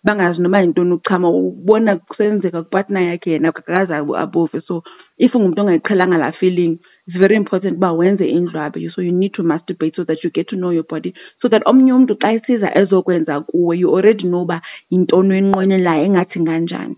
bangazi 0.03 0.41
noba 0.41 0.61
yintoni 0.61 0.93
ukuchama 0.93 1.29
ubona 1.29 1.95
kusenzeka 1.95 2.63
kupartner 2.63 3.03
yakhe 3.03 3.31
yena 3.31 3.51
kakaze 3.51 3.93
above 3.93 4.61
so 4.67 4.83
if 5.17 5.35
ungumntu 5.35 5.61
ongayiqhelanga 5.61 6.17
laa 6.17 6.31
feeling 6.31 6.79
it's 7.07 7.17
very 7.17 7.35
important 7.35 7.77
uba 7.77 7.93
wenze 7.93 8.25
indlwabi. 8.27 8.89
So 8.91 9.01
you 9.01 9.11
need 9.11 9.33
to 9.35 9.43
masturbate 9.43 9.95
so 9.95 10.03
that 10.03 10.23
you 10.23 10.29
get 10.29 10.47
to 10.49 10.55
know 10.55 10.71
your 10.71 10.83
body 10.83 11.13
so 11.41 11.47
that 11.47 11.63
omnye 11.65 11.93
umntu 11.93 12.15
xa 12.15 12.33
isiza 12.33 12.77
ezokwenza 12.77 13.41
kuwe 13.41 13.77
you 13.77 13.95
already 13.95 14.23
know 14.23 14.41
uba 14.41 14.61
yintoni 14.91 15.33
oyinqwenelayo 15.33 16.05
engathi 16.05 16.39
nganjani. 16.39 16.95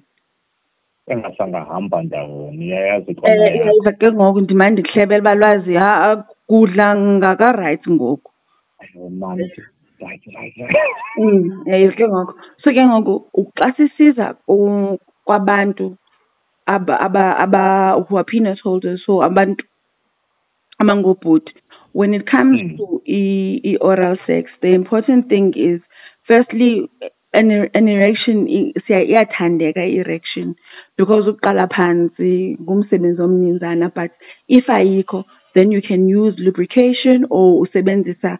Engasangahamba 1.08 2.04
ndawoni 2.04 2.66
iyayazi 2.66 3.12
um 3.12 3.94
ke 4.00 4.12
ngoku 4.12 4.42
ndimane 4.42 4.72
ndikuhlebela 4.72 5.22
uba 5.22 5.36
lwazi 5.36 5.74
ha 5.74 6.26
kudla 6.48 6.96
ngakarayithi 6.96 7.92
ngoku. 7.92 8.32
Mani 9.10 9.44
right 10.02 10.22
right 10.36 10.54
Mm, 11.20 11.64
yayizi 11.68 11.96
ke 12.00 12.06
ngoku 12.08 12.34
so 12.64 12.72
ke 12.72 12.84
ngoku 12.90 13.16
xa 13.60 13.68
sisiza 13.78 14.36
kwabantu 15.26 15.98
aba 16.66 16.96
aba 17.00 17.24
aba 17.38 17.62
who 18.08 18.18
are 18.18 18.24
penis 18.24 18.62
holders 18.62 19.04
so 19.06 19.20
abantu 19.22 19.64
amangobhuti 20.80 21.54
when 21.94 22.14
it 22.14 22.26
comes 22.26 22.62
Mm. 22.62 22.78
to 22.78 23.02
i, 23.08 23.60
i 23.66 23.76
oral 23.82 24.16
sex 24.28 24.50
the 24.62 24.72
important 24.74 25.28
thing 25.28 25.54
is 25.56 25.82
firstly 26.28 26.90
an, 27.34 27.52
an 27.74 27.88
erection 27.88 28.48
i- 28.48 28.74
siya- 28.88 29.06
iyathandeka 29.10 29.82
i-erection 29.84 30.56
because 30.98 31.26
uqala 31.28 31.68
phansi 31.68 32.56
ngumsebenzi 32.62 33.22
omninzana 33.22 33.92
but 33.94 34.12
if 34.48 34.66
ayikho 34.70 35.26
then 35.56 35.72
you 35.72 35.82
can 35.82 36.08
use 36.08 36.36
lubrication 36.40 37.26
or 37.30 37.62
usebenzisa 37.68 38.32
um 38.32 38.38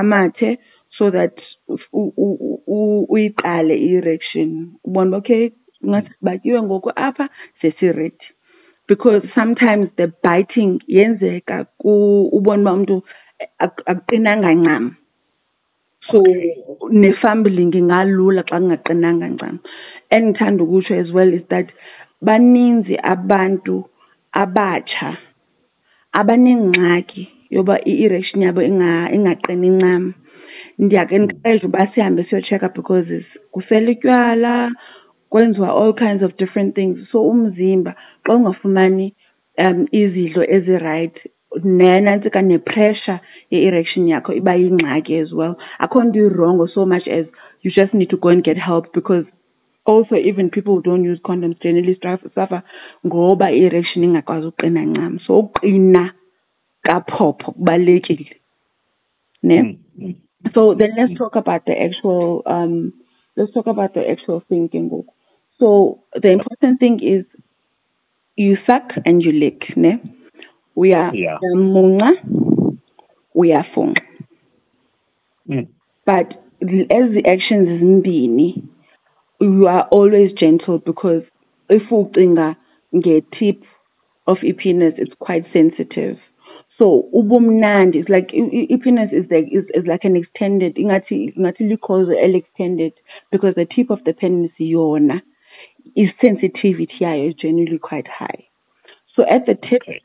amathe 0.00 0.58
so 0.96 1.10
that 1.16 1.34
u- 1.68 2.14
u- 2.24 2.60
u- 2.76 3.06
uyiqale 3.14 3.74
i-erection 3.86 4.48
ubona 4.86 5.08
uba 5.10 5.16
okay 5.20 5.42
ngathi 5.90 6.10
sibakiwe 6.18 6.58
ngoku 6.66 6.90
apha 7.06 7.24
sesiredi 7.60 8.26
because 8.88 9.22
sometimes 9.34 9.88
the 9.98 10.06
biting 10.24 10.72
yenzeka 10.96 11.56
ku 11.80 11.92
ubona 12.36 12.62
uba 12.62 12.72
umntu 12.76 12.96
ak- 13.64 13.82
akuqinanga 13.90 14.50
ncam. 14.60 14.84
So 16.08 16.22
ne-fumbling 17.00 17.72
ingalula 17.80 18.42
xa 18.48 18.56
kungaqinanga 18.60 19.26
ncam. 19.34 19.54
Endithanda 20.14 20.62
ukutsho 20.64 20.94
as 21.02 21.10
well 21.16 21.30
is 21.38 21.42
that 21.52 21.66
baninzi 22.26 22.94
abantu 23.14 23.74
abatsha 24.42 25.08
abanengxaki 26.18 27.24
yoba 27.50 27.74
i-erection 27.90 28.42
yabo 28.42 28.62
ingaqini 28.62 29.68
ncam. 29.70 30.14
Ndiyaku-encouraja 30.78 31.66
uba 31.66 31.86
sihambe 31.92 32.24
siyotsheka 32.24 32.68
because 32.74 33.24
kuselwa 33.52 33.90
utywala 33.92 34.72
kwenziwa 35.30 35.68
all 35.68 35.92
kinds 35.94 36.22
of 36.22 36.36
different 36.36 36.74
things 36.74 37.10
so 37.10 37.28
umzimba 37.28 37.94
xa 38.24 38.34
ungafumani 38.34 39.14
um, 39.58 39.86
izidlo 39.90 40.44
ezirayithi 40.56 41.30
nantsika 41.64 42.42
ne-pressure 42.42 43.20
ye-erection 43.50 44.08
yakho 44.08 44.32
iba 44.32 44.54
yingxaki 44.54 45.20
as 45.22 45.32
well. 45.32 45.54
Akho 45.80 46.04
nto 46.04 46.18
irongo 46.18 46.68
so 46.68 46.86
much 46.86 47.06
as 47.08 47.26
you 47.62 47.70
just 47.70 47.94
need 47.94 48.10
to 48.10 48.16
go 48.16 48.28
and 48.28 48.44
get 48.44 48.58
help 48.58 48.92
because 48.92 49.24
also 49.84 50.16
even 50.16 50.50
people 50.50 50.74
who 50.74 50.82
don't 50.82 51.04
use 51.04 51.20
condoms 51.24 51.60
generally 51.60 51.98
suffer 52.34 52.62
ngoba 53.06 53.50
i-erection 53.50 54.04
ingakwazi 54.04 54.46
uqina 54.46 54.82
ncam. 54.86 55.20
So 55.26 55.38
ukuqina. 55.42 56.12
Kaphopho 56.86 57.52
kubalulekile 57.54 58.36
ne? 59.42 59.58
Mm, 59.62 59.78
mm. 59.98 60.14
so 60.54 60.74
then 60.74 60.90
let's 60.96 61.14
talk 61.18 61.36
about 61.36 61.64
the 61.66 61.74
actual 61.86 62.42
um 62.46 62.92
let's 63.36 63.52
talk 63.52 63.66
about 63.66 63.94
the 63.94 64.08
actual 64.08 64.40
thing 64.48 64.68
ke 64.68 64.78
ngoku. 64.78 65.12
So 65.58 65.68
the 66.22 66.30
important 66.30 66.80
thing 66.80 67.00
is 67.02 67.24
you 68.36 68.56
suck 68.66 68.92
and 69.04 69.22
you 69.22 69.32
lick 69.32 69.76
ne? 69.76 69.92
Uya 70.76 71.10
Yeah. 71.14 71.38
uyamunca 71.42 72.10
uyafunxa 73.34 74.02
Mm. 75.48 75.68
but 76.04 76.34
as 76.98 77.06
the 77.14 77.22
actions 77.26 77.68
zimbini 77.80 78.68
you 79.40 79.66
are 79.68 79.84
always 79.96 80.32
gentle 80.32 80.78
because 80.78 81.22
if 81.68 81.82
ucinga 81.90 82.56
nge-tip 82.94 83.62
of 84.26 84.38
i-penis 84.42 84.94
it's 84.98 85.14
quite 85.20 85.44
sensitive 85.52 86.18
so 86.78 87.04
ubumnandi 87.12 87.98
it's 87.98 88.08
like 88.08 88.32
i- 88.34 88.50
i- 88.58 88.66
i-penis 88.74 89.12
is 89.12 89.26
like 89.30 89.48
is, 89.52 89.64
is 89.74 89.86
like 89.86 90.04
an 90.04 90.16
extended 90.16 90.74
ingathi 90.76 91.32
ingathi 91.36 91.64
likhozo 91.70 92.12
eli-extended 92.12 92.92
because 93.30 93.54
the 93.54 93.64
tip 93.66 93.90
of 93.90 94.02
the 94.04 94.12
penis 94.12 94.52
yona. 94.60 95.22
Is 95.94 96.10
sensitivity 96.20 96.98
yayo 97.00 97.28
is 97.28 97.34
generally 97.34 97.78
quite 97.78 98.08
high. 98.08 98.44
So 99.14 99.24
at 99.24 99.46
the 99.46 99.54
tip 99.54 99.82
Okay. 99.82 100.00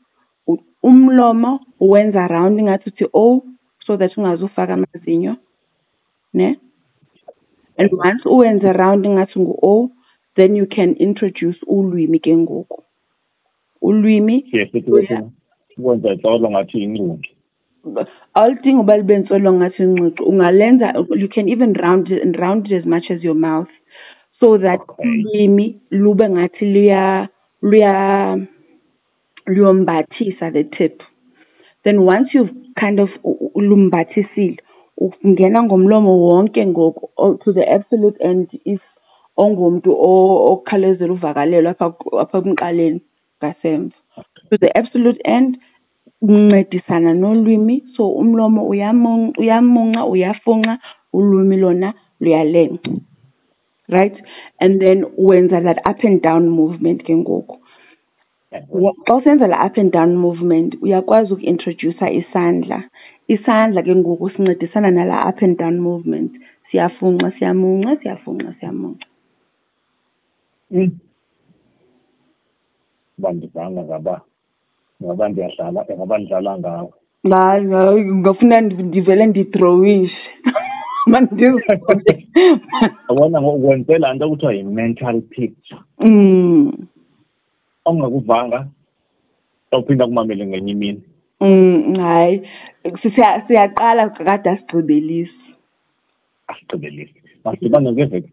u- 0.48 0.64
umlomo 0.84 1.60
wenza 1.80 2.28
round 2.30 2.58
ingathi 2.60 2.86
uthi 2.90 3.06
o 3.12 3.42
so 3.84 3.96
that 3.96 4.12
ungazufaka 4.16 4.74
amazinyo 4.74 5.36
ne? 6.32 6.56
And 7.78 7.90
once 7.92 8.22
uwenze 8.24 8.72
round 8.72 9.04
ingathi 9.04 9.40
ngu-o 9.40 9.90
then 10.36 10.56
you 10.56 10.66
can 10.66 10.94
introduce 10.94 11.58
ulwimi 11.66 12.18
ke 12.20 12.36
ngoku. 12.36 12.82
Ulwimi 13.82 14.44
Yes, 14.52 14.70
it 15.76 15.78
Uya- 15.78 15.84
was 15.84 16.00
kwenza 16.00 16.16
tsolo 16.22 16.50
ngathi 16.50 16.78
inqunqi 16.84 17.30
awulidingi 18.34 18.80
uba 18.80 18.96
libe 18.96 19.18
ntsolo 19.18 19.52
ngathi 19.52 19.82
ncucu 19.82 20.22
ungalenza 20.24 20.86
you 21.16 21.28
can 21.28 21.48
even 21.48 21.72
round 21.74 22.08
it 22.10 22.22
and 22.22 22.36
round 22.36 22.66
it 22.66 22.72
as 22.72 22.84
much 22.86 23.10
as 23.10 23.22
your 23.24 23.34
mouth 23.34 23.68
so 24.40 24.58
that 24.58 24.80
Okay. 24.80 25.08
ulwimi 25.08 25.80
lube 25.90 26.28
ngathi 26.28 26.64
luya 26.74 27.28
luya 27.62 28.38
luyombathisa 29.46 30.52
the 30.52 30.64
tip. 30.64 31.02
Then 31.84 32.02
once 32.06 32.28
you've 32.34 32.50
kind 32.78 33.00
of 33.00 33.08
u- 33.24 33.50
u- 33.54 33.60
lumbathisile 33.60 34.58
ungena 35.24 35.62
ngomlomo 35.62 36.18
wonke 36.20 36.66
ngoku 36.66 37.10
o- 37.16 37.34
to 37.34 37.52
the 37.52 37.66
absolute 37.72 38.16
end 38.20 38.48
if 38.64 38.80
ongumntu 39.36 39.90
o- 39.92 40.52
okhalezela 40.52 41.12
uvakalelo 41.12 41.70
apha 41.70 41.90
ku- 41.90 42.18
apha 42.20 42.38
emqaleni 42.38 43.00
ngasemva. 43.42 43.96
To 44.52 44.58
the 44.58 44.68
absolute 44.76 45.20
end 45.24 45.56
uncedisana 46.22 47.14
nolwimi. 47.14 47.82
So 47.96 48.12
umlomo 48.12 48.68
uyamun- 48.68 49.32
uyamunca 49.38 50.04
uyafunxa 50.06 50.78
ulwimi 51.12 51.56
lona 51.56 51.94
luyalenca 52.20 52.90
right? 53.88 54.16
And 54.60 54.80
then 54.80 55.04
wenza 55.18 55.62
that 55.64 55.78
up 55.86 56.04
and 56.04 56.22
down 56.22 56.48
movement 56.48 57.02
ke 57.04 57.12
ngoku. 57.12 57.58
Wa- 58.68 58.94
xa 59.06 59.14
usenza 59.14 59.48
la 59.48 59.66
up 59.66 59.76
and 59.76 59.92
down 59.92 60.16
movement 60.16 60.76
uyakwazi 60.82 61.32
uku-introducer 61.32 62.08
isandla. 62.12 62.88
Isandla 63.28 63.82
ke 63.82 63.94
ngoku 63.96 64.30
sincedisana 64.30 64.90
nala 64.92 65.28
up 65.28 65.42
and 65.42 65.56
down 65.58 65.80
movement. 65.80 66.32
Siyafunxa 66.70 67.32
siyamunca 67.38 67.96
siyafunxa 68.02 68.54
siyamunca. 68.60 69.06
Mm. 70.70 70.90
uba 73.18 73.32
ndivanga 73.32 73.82
ngaba 73.84 74.20
ngaba 75.02 75.28
ndiyadlala 75.28 75.80
ngaba 75.96 76.14
ndidlala 76.18 76.52
ngawo 76.58 76.88
hayi 77.30 77.70
hayi 77.70 78.04
ngafuna 78.04 78.60
ndi- 78.60 78.82
ndivele 78.82 79.26
ndidrowishe. 79.26 80.22
Mandiziqonde 81.10 82.12
yabona 83.08 83.42
ngoku 83.42 83.68
wenze 83.68 83.98
laa 83.98 84.14
nto 84.14 84.28
kuthiwa 84.30 84.52
yi-mental 84.54 85.20
picture. 85.34 85.80
Mm. 85.98 86.72
Ongakuvanga 87.84 88.66
awuphinda 89.72 90.06
kumamele 90.06 90.46
ngenye 90.46 90.72
imini. 90.72 91.02
Mm 91.40 91.94
hayi 91.96 92.42
siya- 93.02 93.42
siyaqala 93.46 94.10
kade 94.10 94.50
asigqibelisi. 94.50 95.42
Asigqibelisi. 96.48 97.18
Masidibane 97.44 97.92
ngeveki 97.92 98.30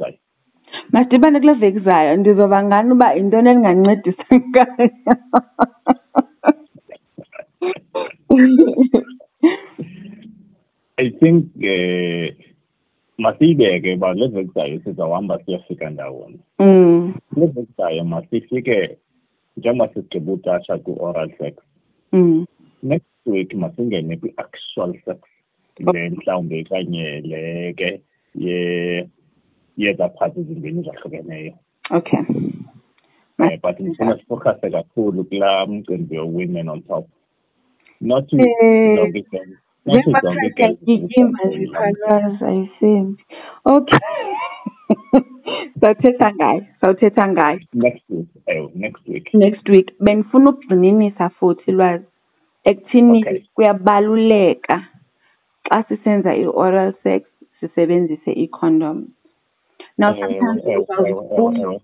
masidibane 0.91 1.39
kule 1.39 1.53
veki 1.53 1.79
zayo 1.79 2.15
ndizoba 2.17 2.63
ngani 2.63 2.91
uba 2.91 3.13
yintoni 3.13 3.49
endingancedisa 3.49 4.23
ngayo? 4.29 4.89
i 10.97 11.09
think 11.09 11.45
um 11.55 12.29
masiyibeke 13.19 13.93
uba 13.93 14.13
le 14.13 14.27
veki 14.27 14.51
zayo 14.55 14.79
sizawuhamba 14.83 15.39
siyofika 15.45 15.89
ndawoni. 15.89 16.39
Mm. 16.59 17.13
Le 17.37 17.45
veki 17.45 17.73
zayo 17.77 18.03
masifike 18.03 18.97
njengoba 19.57 19.87
sisigqiba 19.87 20.33
utasha 20.33 20.77
kwi-oral 20.77 21.31
sex. 21.37 21.53
Mm. 22.11 22.45
Next 22.83 23.25
week 23.25 23.53
masingene 23.53 24.17
kwi-actual 24.17 24.93
sex. 25.05 25.17
Le 25.79 26.09
mhlawumbi 26.09 26.63
kanye 26.63 27.21
le 27.21 27.73
ke 27.73 28.01
ye 28.35 29.09
yeza 29.77 30.09
phathi 30.09 30.39
ezimbini 30.39 30.83
zahlukeneyo 30.83 31.53
okay. 31.91 32.19
Um 33.39 33.59
but 33.63 33.79
ndifuna 33.79 34.17
sifokhase 34.17 34.69
kakhulu 34.69 35.23
kulaa 35.23 35.65
mcimbi 35.65 36.17
wo-women 36.17 36.69
on 36.69 36.81
top. 36.81 37.07
Not 38.01 38.27
to 38.29 38.37
Eh, 38.37 38.95
zonke 38.95 39.19
izinto 39.19 39.57
not 39.85 40.03
to 40.03 40.11
zonke 40.21 40.49
Ngiyakugijima 40.49 41.39
zikhalaza 41.49 42.47
ayisembi 42.47 43.23
okay. 43.65 43.99
Sawuthetha 45.81 46.33
ngayo 46.35 46.65
sawuthetha 46.81 47.27
ngayo 47.27 47.59
next 47.73 48.03
week 48.09 48.27
ewe 48.47 48.71
next 48.75 49.07
week. 49.07 49.33
Next 49.33 49.69
week. 49.69 49.93
Benifuna 49.99 50.49
ukugxininisa 50.49 51.29
futhi 51.29 51.71
lwazi. 51.71 52.05
Ekuthini 52.63 53.19
Okay. 53.19 53.43
kuyabaluleka 53.55 54.87
xa 55.69 55.83
sisenza 55.83 56.35
i-oral 56.35 56.93
sex 57.03 57.23
sisebenzise 57.59 58.31
i-condom. 58.31 59.07
Now 59.97 60.09
Ewe, 60.15 60.19
sometimes 60.19 60.63
ewe, 60.65 60.73
ewe, 60.73 61.09
ewe, 61.09 61.13
uzawuzibuza- 61.13 61.61
ewe. 61.61 61.81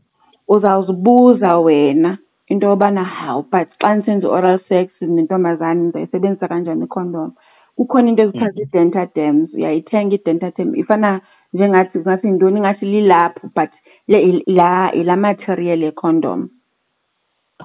uzawuzibuza 0.48 1.58
wena 1.60 2.18
into 2.48 2.68
yobana 2.68 3.04
hawu 3.04 3.42
but 3.52 3.68
xa 3.82 3.96
ndisenza 3.96 4.28
i-oral 4.28 4.60
sex 4.70 4.90
nentombazane 5.02 5.82
ndizayisebenzisa 5.82 6.48
kanjani 6.48 6.84
i-condom? 6.86 7.32
Kukhona 7.78 8.10
into 8.10 8.24
ezithiwa 8.24 8.50
Mhm. 8.50 8.56
zii-dentaderms 8.58 9.54
uyayithenga 9.54 10.16
i-dentaderm 10.16 10.76
ifana 10.76 11.22
njengathi 11.54 12.00
ngathi 12.00 12.28
yintoni? 12.28 12.60
Ngathi 12.60 12.86
lilaphu 12.86 13.50
but 13.56 13.70
le 14.08 14.44
la 14.48 14.92
ila 14.94 15.16
material 15.16 15.84
ye-condom. 15.84 16.50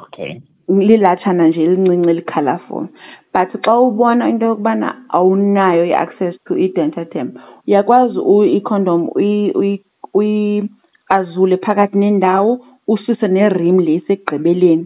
Okay. 0.03 0.40
Lilatshana 0.69 1.49
nje 1.49 1.62
elincinci 1.64 2.11
eli-colourful 2.11 2.87
but 3.35 3.49
xa 3.64 3.79
ubona 3.81 4.29
into 4.29 4.47
yokubana 4.47 4.88
awunayo 5.09 5.85
i-access 5.87 6.35
to 6.47 6.57
i-dentaterm 6.57 7.31
uyakwazi 7.69 8.19
u- 8.19 8.45
i-condom 8.45 9.09
uyi- 9.14 9.53
uyi- 9.53 9.85
uyikrazule 10.14 11.57
phakathi 11.57 11.99
nendawo 11.99 12.59
ususe 12.94 13.26
nerim 13.37 13.76
le 13.87 13.92
isekugqibeleni 13.98 14.85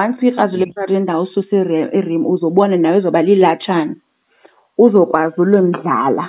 once 0.00 0.18
uyikrazule 0.22 0.66
Mm. 0.66 0.72
nendawo 0.94 1.22
ususe 1.26 1.56
iri- 1.62 1.90
irim 1.98 2.22
uzobona 2.26 2.76
nawe 2.76 2.98
izoba 2.98 3.22
lilatshana. 3.22 3.94
Uzokwazi 4.78 5.40
ulwendlala 5.40 6.24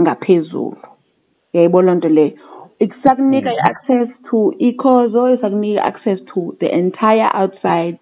ngaphezulu. 0.00 0.76
Uyayibona 1.54 1.86
loo 1.92 1.98
nto 1.98 2.08
leyo. 2.08 2.32
Isakunika 2.84 3.50
Mhm. 3.50 3.58
i-access 3.58 4.08
to 4.30 4.54
ikhozo 4.58 5.22
isakunika 5.34 5.80
i-access 5.80 6.18
to 6.24 6.54
the 6.60 6.66
entire 6.80 7.28
outside 7.40 7.98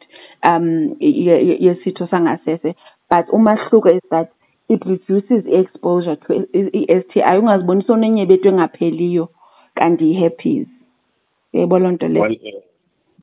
um 0.48 0.94
ye- 1.00 1.42
ye- 1.48 1.58
yesitho 1.66 2.06
sangasese. 2.06 2.74
But 3.11 3.24
umahluko 3.32 3.88
is 3.96 4.02
that 4.11 4.28
it 4.68 4.84
reduces 4.84 5.42
i-exposure 5.46 6.16
to 6.16 6.34
i-S_T_I 6.52 7.38
ungaziboni 7.40 7.82
sowunenyebethu 7.87 8.48
engapheliyo 8.48 9.28
kanti 9.74 10.04
yi-herpes 10.11 10.68
uyayibona 11.52 11.84
loo 11.84 11.92
nto 11.92 12.08
leyo 12.08 12.22
well 12.22 12.38
eh, 12.42 12.54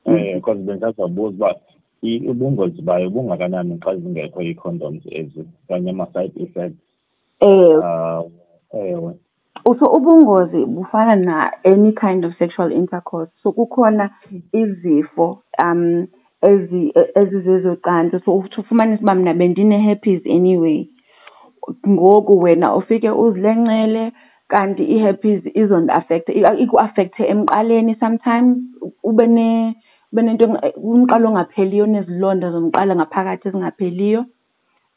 eh 0.04 0.34
because 0.34 0.60
bendisazabuza 0.60 1.34
uba 1.36 1.54
i- 2.02 2.28
ubungozi 2.28 2.82
bayo 2.82 3.10
bungakanani 3.10 3.78
xa 3.78 3.96
zingekho 3.96 4.42
ii-condoms 4.42 5.02
ezi 5.10 5.40
okanye 5.64 5.90
ama-side 5.90 6.42
effects? 6.42 6.82
Eh 7.40 7.78
um 7.78 8.30
ewe. 8.72 9.14
So 9.78 9.86
ubungozi 9.86 10.64
bufana 10.64 11.16
na 11.16 11.52
any 11.64 11.92
kind 11.92 12.24
of 12.24 12.38
sexual 12.38 12.72
intercourse? 12.72 13.32
So 13.42 13.52
kukhona 13.52 14.10
izifo 14.52 15.42
um 15.58 16.06
ezi 16.42 16.92
ezizezocansi 17.14 18.20
so 18.24 18.36
uthi 18.36 18.60
ufumanise 18.60 19.02
uba 19.02 19.14
mna 19.14 19.34
bendine-herpes 19.34 20.26
anyway. 20.26 20.88
Ngoku 21.88 22.38
wena 22.38 22.76
ufike 22.76 23.10
uzilencele 23.10 24.12
kanti 24.48 24.84
i-herpes 24.84 25.42
izondiafektha 25.54 26.32
ikuafekthe 26.64 27.24
emqaleni 27.32 27.94
sometimes 28.00 28.56
ube 29.02 29.26
ne 29.26 29.74
ube 30.12 30.22
nento 30.22 30.44
enga- 30.46 30.72
umqala 30.76 31.28
ongapheliyo 31.28 31.84
onezilonda 31.84 32.50
zomqala 32.50 32.94
ngaphakathi 32.96 33.48
ezingapheliyo 33.48 34.24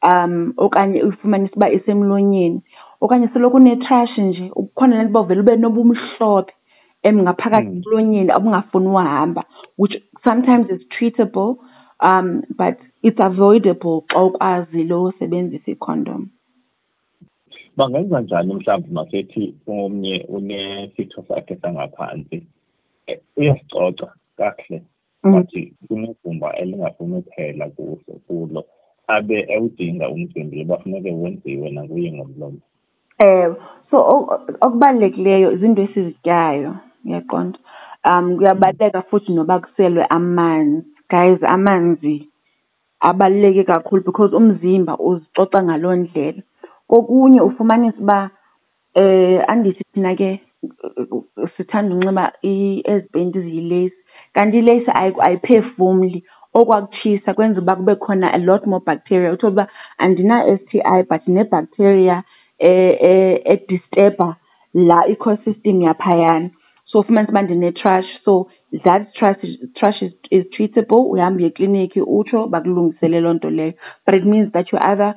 um 0.09 0.53
okanye 0.57 1.03
ufumanise 1.03 1.53
uba 1.55 1.69
isemlonyeni 1.77 2.61
okanye 3.01 3.27
selokhu 3.33 3.57
une-trash 3.57 4.17
nje 4.17 4.49
kukhona 4.49 4.95
le 4.97 5.03
nto 5.03 5.09
uba 5.11 5.21
uvele 5.21 5.41
ube 5.41 5.55
nobumhlophe 5.55 6.53
em 7.03 7.17
ngaphakathi 7.23 7.69
Mm. 7.69 7.77
emlonyeni 7.77 8.31
obungafuni 8.37 8.87
uhamba 8.87 9.43
which 9.77 9.95
sometimes 10.23 10.69
is 10.69 10.81
treatable 10.89 11.55
um 12.09 12.41
but 12.57 12.75
it's 13.03 13.19
avoidable 13.19 14.01
xa 14.09 14.19
ukwazile 14.23 14.93
usebenzisa 14.95 15.71
i-condom 15.71 16.27
bangenza 17.79 18.21
njani 18.21 18.53
mhlawumbi 18.53 18.91
masithi 18.93 19.43
omnye 19.67 20.25
unesitho 20.29 21.23
sakhe 21.27 21.55
sangaphantsi 21.61 22.37
eh, 23.07 23.19
uyasicoca 23.37 24.07
kakuhle 24.37 24.81
Mm. 25.23 25.33
but 25.33 25.51
kunevumba 25.87 26.55
elingafuni 26.55 27.15
uphela 27.17 27.69
kuso 27.69 28.13
kulo 28.27 28.63
abe 29.07 29.45
ewudinga 29.49 30.09
umcimbi 30.09 30.57
lo 30.59 30.65
bafuneke 30.65 31.11
wenziwe 31.11 31.71
nakuye 31.71 32.11
ngomlomo. 32.13 32.59
Ewe 33.19 33.55
so 33.91 33.97
o- 34.13 34.41
okubalulekileyo 34.61 35.51
izinto 35.51 35.81
esizityayo 35.81 36.75
uyaqonda 37.05 37.59
um 38.05 38.37
kuyabaluleka 38.37 39.01
futhi 39.01 39.31
noba 39.33 39.59
kuselwe 39.59 40.05
amanzi. 40.09 40.87
Guys 41.09 41.43
amanzi 41.43 42.29
abaluleke 42.99 43.63
kakhulu 43.63 44.03
because 44.03 44.35
umzimba 44.35 44.97
uzicoca 44.99 45.63
ngaloo 45.63 45.95
ndlela. 45.95 46.41
Kokunye 46.89 47.41
ufumanise 47.41 47.97
uba 47.99 48.29
eh 48.95 49.43
andithi 49.47 49.83
thina 49.93 50.15
ke 50.15 50.29
sithanda 51.55 51.95
unxiba 51.95 52.25
ezi 52.43 53.07
penti 53.13 53.39
ziyilesi. 53.41 53.95
Kanti 54.33 54.57
ilesi 54.59 54.91
ayi- 54.91 55.21
ayiphefumli. 55.21 56.23
Okwakutshisa 56.53 57.33
kwenza 57.33 57.61
uba 57.61 57.75
kube 57.75 57.95
khona 57.95 58.33
a 58.33 58.37
lot 58.37 58.65
more 58.65 58.83
bacteria. 58.85 59.31
Uthola 59.33 59.51
uba 59.51 59.67
andina-S 59.97 60.59
T 60.71 60.81
I 60.83 61.03
but 61.03 61.27
ne-bacteria 61.27 62.23
eh 62.59 62.97
eh 63.01 63.41
edisturba 63.45 64.35
la 64.73 65.03
ecosystem 65.07 65.81
yaphayana. 65.81 66.49
So 66.85 66.99
ufumanise 66.99 67.31
uba 67.31 67.41
ndine-trash 67.41 68.09
so 68.25 68.49
that 68.83 69.13
trash 69.13 70.01
is, 70.01 70.45
treatable. 70.51 71.05
Uyahamba 71.09 71.37
uye 71.37 71.47
ekliniki 71.47 72.01
utsho 72.01 72.47
bakulungisele 72.47 73.21
loo 73.21 73.33
nto 73.33 73.49
leyo. 73.49 73.73
But 74.05 74.15
it 74.15 74.25
means 74.25 74.51
that 74.53 74.71
you 74.71 74.79
either 74.79 75.15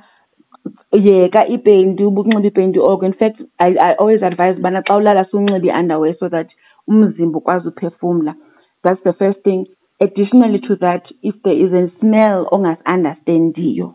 yeka 0.92 1.46
ipenti 1.46 2.04
ubukunxiba 2.04 2.48
ipenti 2.48 2.78
oko. 2.78 3.06
In 3.06 3.12
fact 3.12 3.40
I, 3.58 3.76
I 3.88 3.94
always 3.94 4.22
advise 4.22 4.58
ubana 4.58 4.82
xa 4.82 4.96
ulala 4.96 5.24
sunxibe 5.30 5.66
i-underwear 5.68 6.14
so 6.18 6.28
that 6.28 6.48
umzimba 6.88 7.38
ukwazi 7.38 7.68
uphefumla. 7.68 8.34
That's 8.82 9.02
the 9.04 9.12
first 9.12 9.42
thing. 9.44 9.66
Additionally 10.00 10.58
to 10.60 10.76
that 10.76 11.12
if 11.22 11.34
there 11.44 11.54
is 11.54 11.72
a 11.72 11.90
smell 12.00 12.48
ongasi-understandiyo 12.52 13.94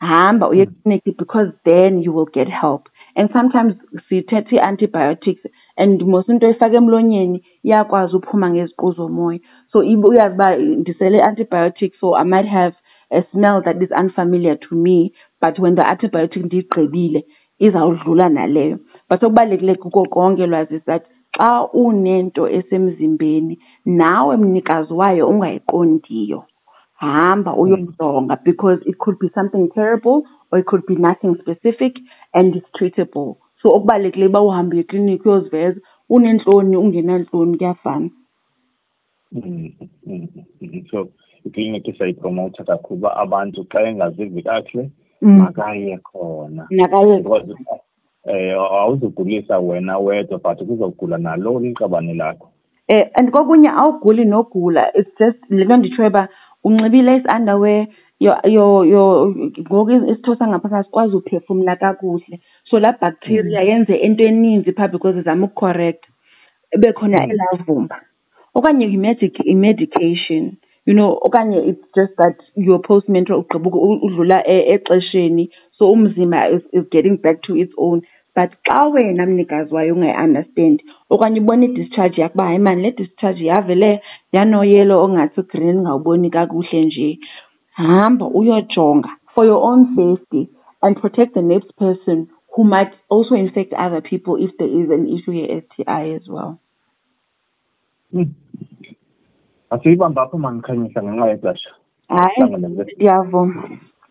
hamba 0.00 0.48
uye 0.48 0.64
hmm. 0.64 0.72
ekliniki 0.72 1.16
because 1.18 1.48
then 1.64 2.02
you 2.02 2.12
will 2.12 2.30
get 2.32 2.48
help. 2.48 2.88
And 3.16 3.30
sometimes 3.32 3.74
sithetha 4.08 4.52
ii-antibiotics 4.52 5.42
and 5.76 6.02
mos 6.06 6.28
into 6.28 6.46
oyifaka 6.46 6.76
emlonyeni 6.76 7.42
iyakwazi 7.64 8.16
uphuma 8.16 8.50
ngeziqu 8.50 8.92
zomoya 8.92 9.40
so 9.72 9.78
uyazi 9.78 10.34
uba 10.34 10.56
ndisele 10.56 11.22
antibiotics 11.22 12.00
so 12.00 12.16
i 12.16 12.24
might 12.24 12.46
have 12.46 12.74
a 13.10 13.22
smell 13.32 13.62
that 13.62 13.82
is 13.82 13.90
unfamiliar 13.90 14.56
to 14.60 14.74
me 14.74 15.12
but 15.40 15.58
when 15.58 15.74
the 15.74 15.82
antibiotic 15.82 16.44
ndiyigqibile 16.44 17.24
izawudlula 17.58 18.28
naleyo. 18.28 18.78
But 19.08 19.22
okubalulekileyo 19.22 19.78
kuko 19.78 20.04
konke 20.04 20.46
lwazi 20.46 20.76
is 20.76 20.84
that 20.84 21.04
xa 21.36 21.68
unento 21.72 22.48
esemzimbeni 22.48 23.58
nawe 23.84 24.36
mnikazi 24.36 24.92
wayo 24.92 25.28
ungayiqondiyo 25.28 26.44
hamba 26.94 27.56
uyoyijonga 27.56 28.36
because 28.44 28.80
it 28.86 28.96
could 28.98 29.18
be 29.18 29.28
something 29.34 29.68
terrible 29.68 30.22
or 30.50 30.58
it 30.58 30.66
could 30.66 30.86
be 30.86 30.96
nothing 30.96 31.36
specific 31.42 31.98
and 32.34 32.56
it's 32.56 32.70
treatable. 32.72 33.36
So 33.62 33.68
okubalulekileyo 33.70 34.30
uba 34.30 34.42
uhambe 34.42 34.76
uye 34.76 34.80
ekliniki 34.80 35.28
uyoziveza 35.28 35.80
unentloni 36.08 36.76
ungenantloni 36.76 37.58
kuyafana. 37.58 38.10
Mm-hmm. 39.32 39.88
Mm-hmm. 40.06 40.86
So 40.90 41.08
ikliniki 41.44 41.92
siyayipromowutha 41.92 42.64
kakhulu 42.64 42.98
uba 42.98 43.16
abantu 43.16 43.64
xa 43.64 43.82
engazivi 43.82 44.42
kakuhle 44.42 44.90
makaye 45.22 45.98
khona. 45.98 46.66
Nakaye. 46.70 47.22
Because 47.22 47.54
eh 48.26 48.54
awuzugulisa 48.54 49.58
wena 49.58 49.98
wedwa 49.98 50.38
but 50.38 50.58
kuzogula 50.58 51.18
nalo 51.18 51.60
liqabane 51.60 52.14
lakho. 52.14 52.48
Eh 52.88 53.10
and 53.14 53.30
kokunye 53.32 53.68
awuguli 53.68 54.24
nogula. 54.24 54.90
It's 54.94 55.10
just 55.18 55.38
le 55.50 55.64
nto 55.64 55.76
nditshoyo 55.76 56.08
uba 56.08 56.28
unxibile 56.64 57.16
isi-underwear 57.16 57.86
yo 58.20 58.36
yo 58.44 58.84
yo 58.84 59.34
ngoku 59.60 59.90
isitho 59.90 60.34
sangaphakathi 60.36 60.84
sikwazi 60.84 61.16
uphefumla 61.16 61.76
kakuhle. 61.76 62.40
So 62.64 62.78
laa 62.80 62.96
bacteria 63.00 63.60
yenze 63.62 63.94
into 63.96 64.24
eninzi 64.24 64.72
phaa 64.72 64.88
because 64.88 65.18
izama 65.18 65.46
ukucorrecta 65.46 66.08
ibe 66.74 66.92
khona 66.92 67.18
Mm. 67.26 67.30
elaa 67.30 67.64
vumba. 67.66 68.00
Okanye 68.54 68.86
i-medic 68.86 69.40
i-medication. 69.44 70.52
You 70.88 70.94
know 70.94 71.20
okanye 71.26 71.58
it's 71.70 71.86
just 71.94 72.12
that 72.16 72.36
your 72.66 72.78
postmenstrual 72.88 73.40
ugqiba 73.42 73.68
udlula 74.06 74.38
exesheni 74.74 75.50
so 75.78 75.92
umzimba 75.92 76.40
is, 76.54 76.62
is 76.72 76.84
getting 76.90 77.16
back 77.24 77.42
to 77.42 77.56
its 77.62 77.74
own 77.76 78.00
but 78.34 78.50
xa 78.66 78.86
wena 78.94 79.26
mnikazi 79.26 79.74
wayo 79.74 79.94
ungayi-understand 79.94 80.82
okanye 81.10 81.40
ubona 81.40 81.64
i-discharge 81.64 82.22
yakho 82.22 82.34
uba 82.34 82.44
hayi 82.44 82.58
mani 82.58 82.82
le 82.82 82.90
discharge 82.90 83.44
yavele 83.44 84.00
yanoyelo 84.32 85.02
ongathi 85.04 85.40
ugreen 85.40 85.78
ngawuboni 85.80 86.30
kakuhle 86.30 86.84
nje 86.84 87.18
hamba 87.70 88.26
uyojonga 88.26 89.10
for 89.34 89.46
your 89.46 89.62
own 89.70 89.80
safety 89.96 90.48
and 90.82 91.00
protect 91.00 91.34
the 91.34 91.42
next 91.42 91.70
person 91.76 92.26
who 92.56 92.64
might 92.64 92.92
also 93.10 93.34
infect 93.34 93.72
other 93.72 94.00
people 94.00 94.34
if 94.44 94.56
there 94.58 94.72
is 94.80 94.90
an 94.90 95.06
issue 95.06 95.32
ye-STI 95.32 96.14
as 96.16 96.28
well. 96.28 96.58
Mm. 98.14 98.34
Asiyibamba 99.70 100.22
apho 100.22 100.38
mandikhanyisa 100.38 101.02
ngenxa 101.02 101.28
yexesha 101.30 101.70
Hayi, 102.08 102.36
Hlangana 102.36 102.68
nje. 102.68 102.82
ndiyavuma. 102.96 103.62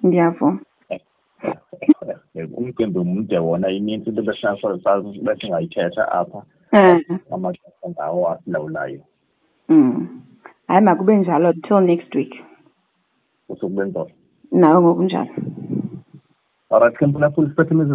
ndiyavuma 0.03 0.59
umcimbi 2.57 2.99
mde 2.99 3.37
wona 3.39 3.69
inintsi 3.69 4.09
into 4.09 4.21
besingayithetha 5.23 6.11
apha. 6.11 6.43
Um 6.73 7.19
amaxesha 7.33 7.89
ngawo 7.89 8.29
asilawulayo. 8.31 9.01
Mm. 9.69 10.21
hayi 10.67 10.81
makube 10.81 11.15
njalo. 11.17 11.49
Until 11.49 11.79
next 11.81 12.15
week. 12.15 12.35
Usuku 13.49 13.75
benzola 13.75 14.11
nawe 14.51 14.81
ngokunjalo. 14.81 15.29
Alright 16.69 16.97
khe 16.97 17.05
mfuna 17.05 17.31
full 17.31 17.51
spectrum 17.51 17.81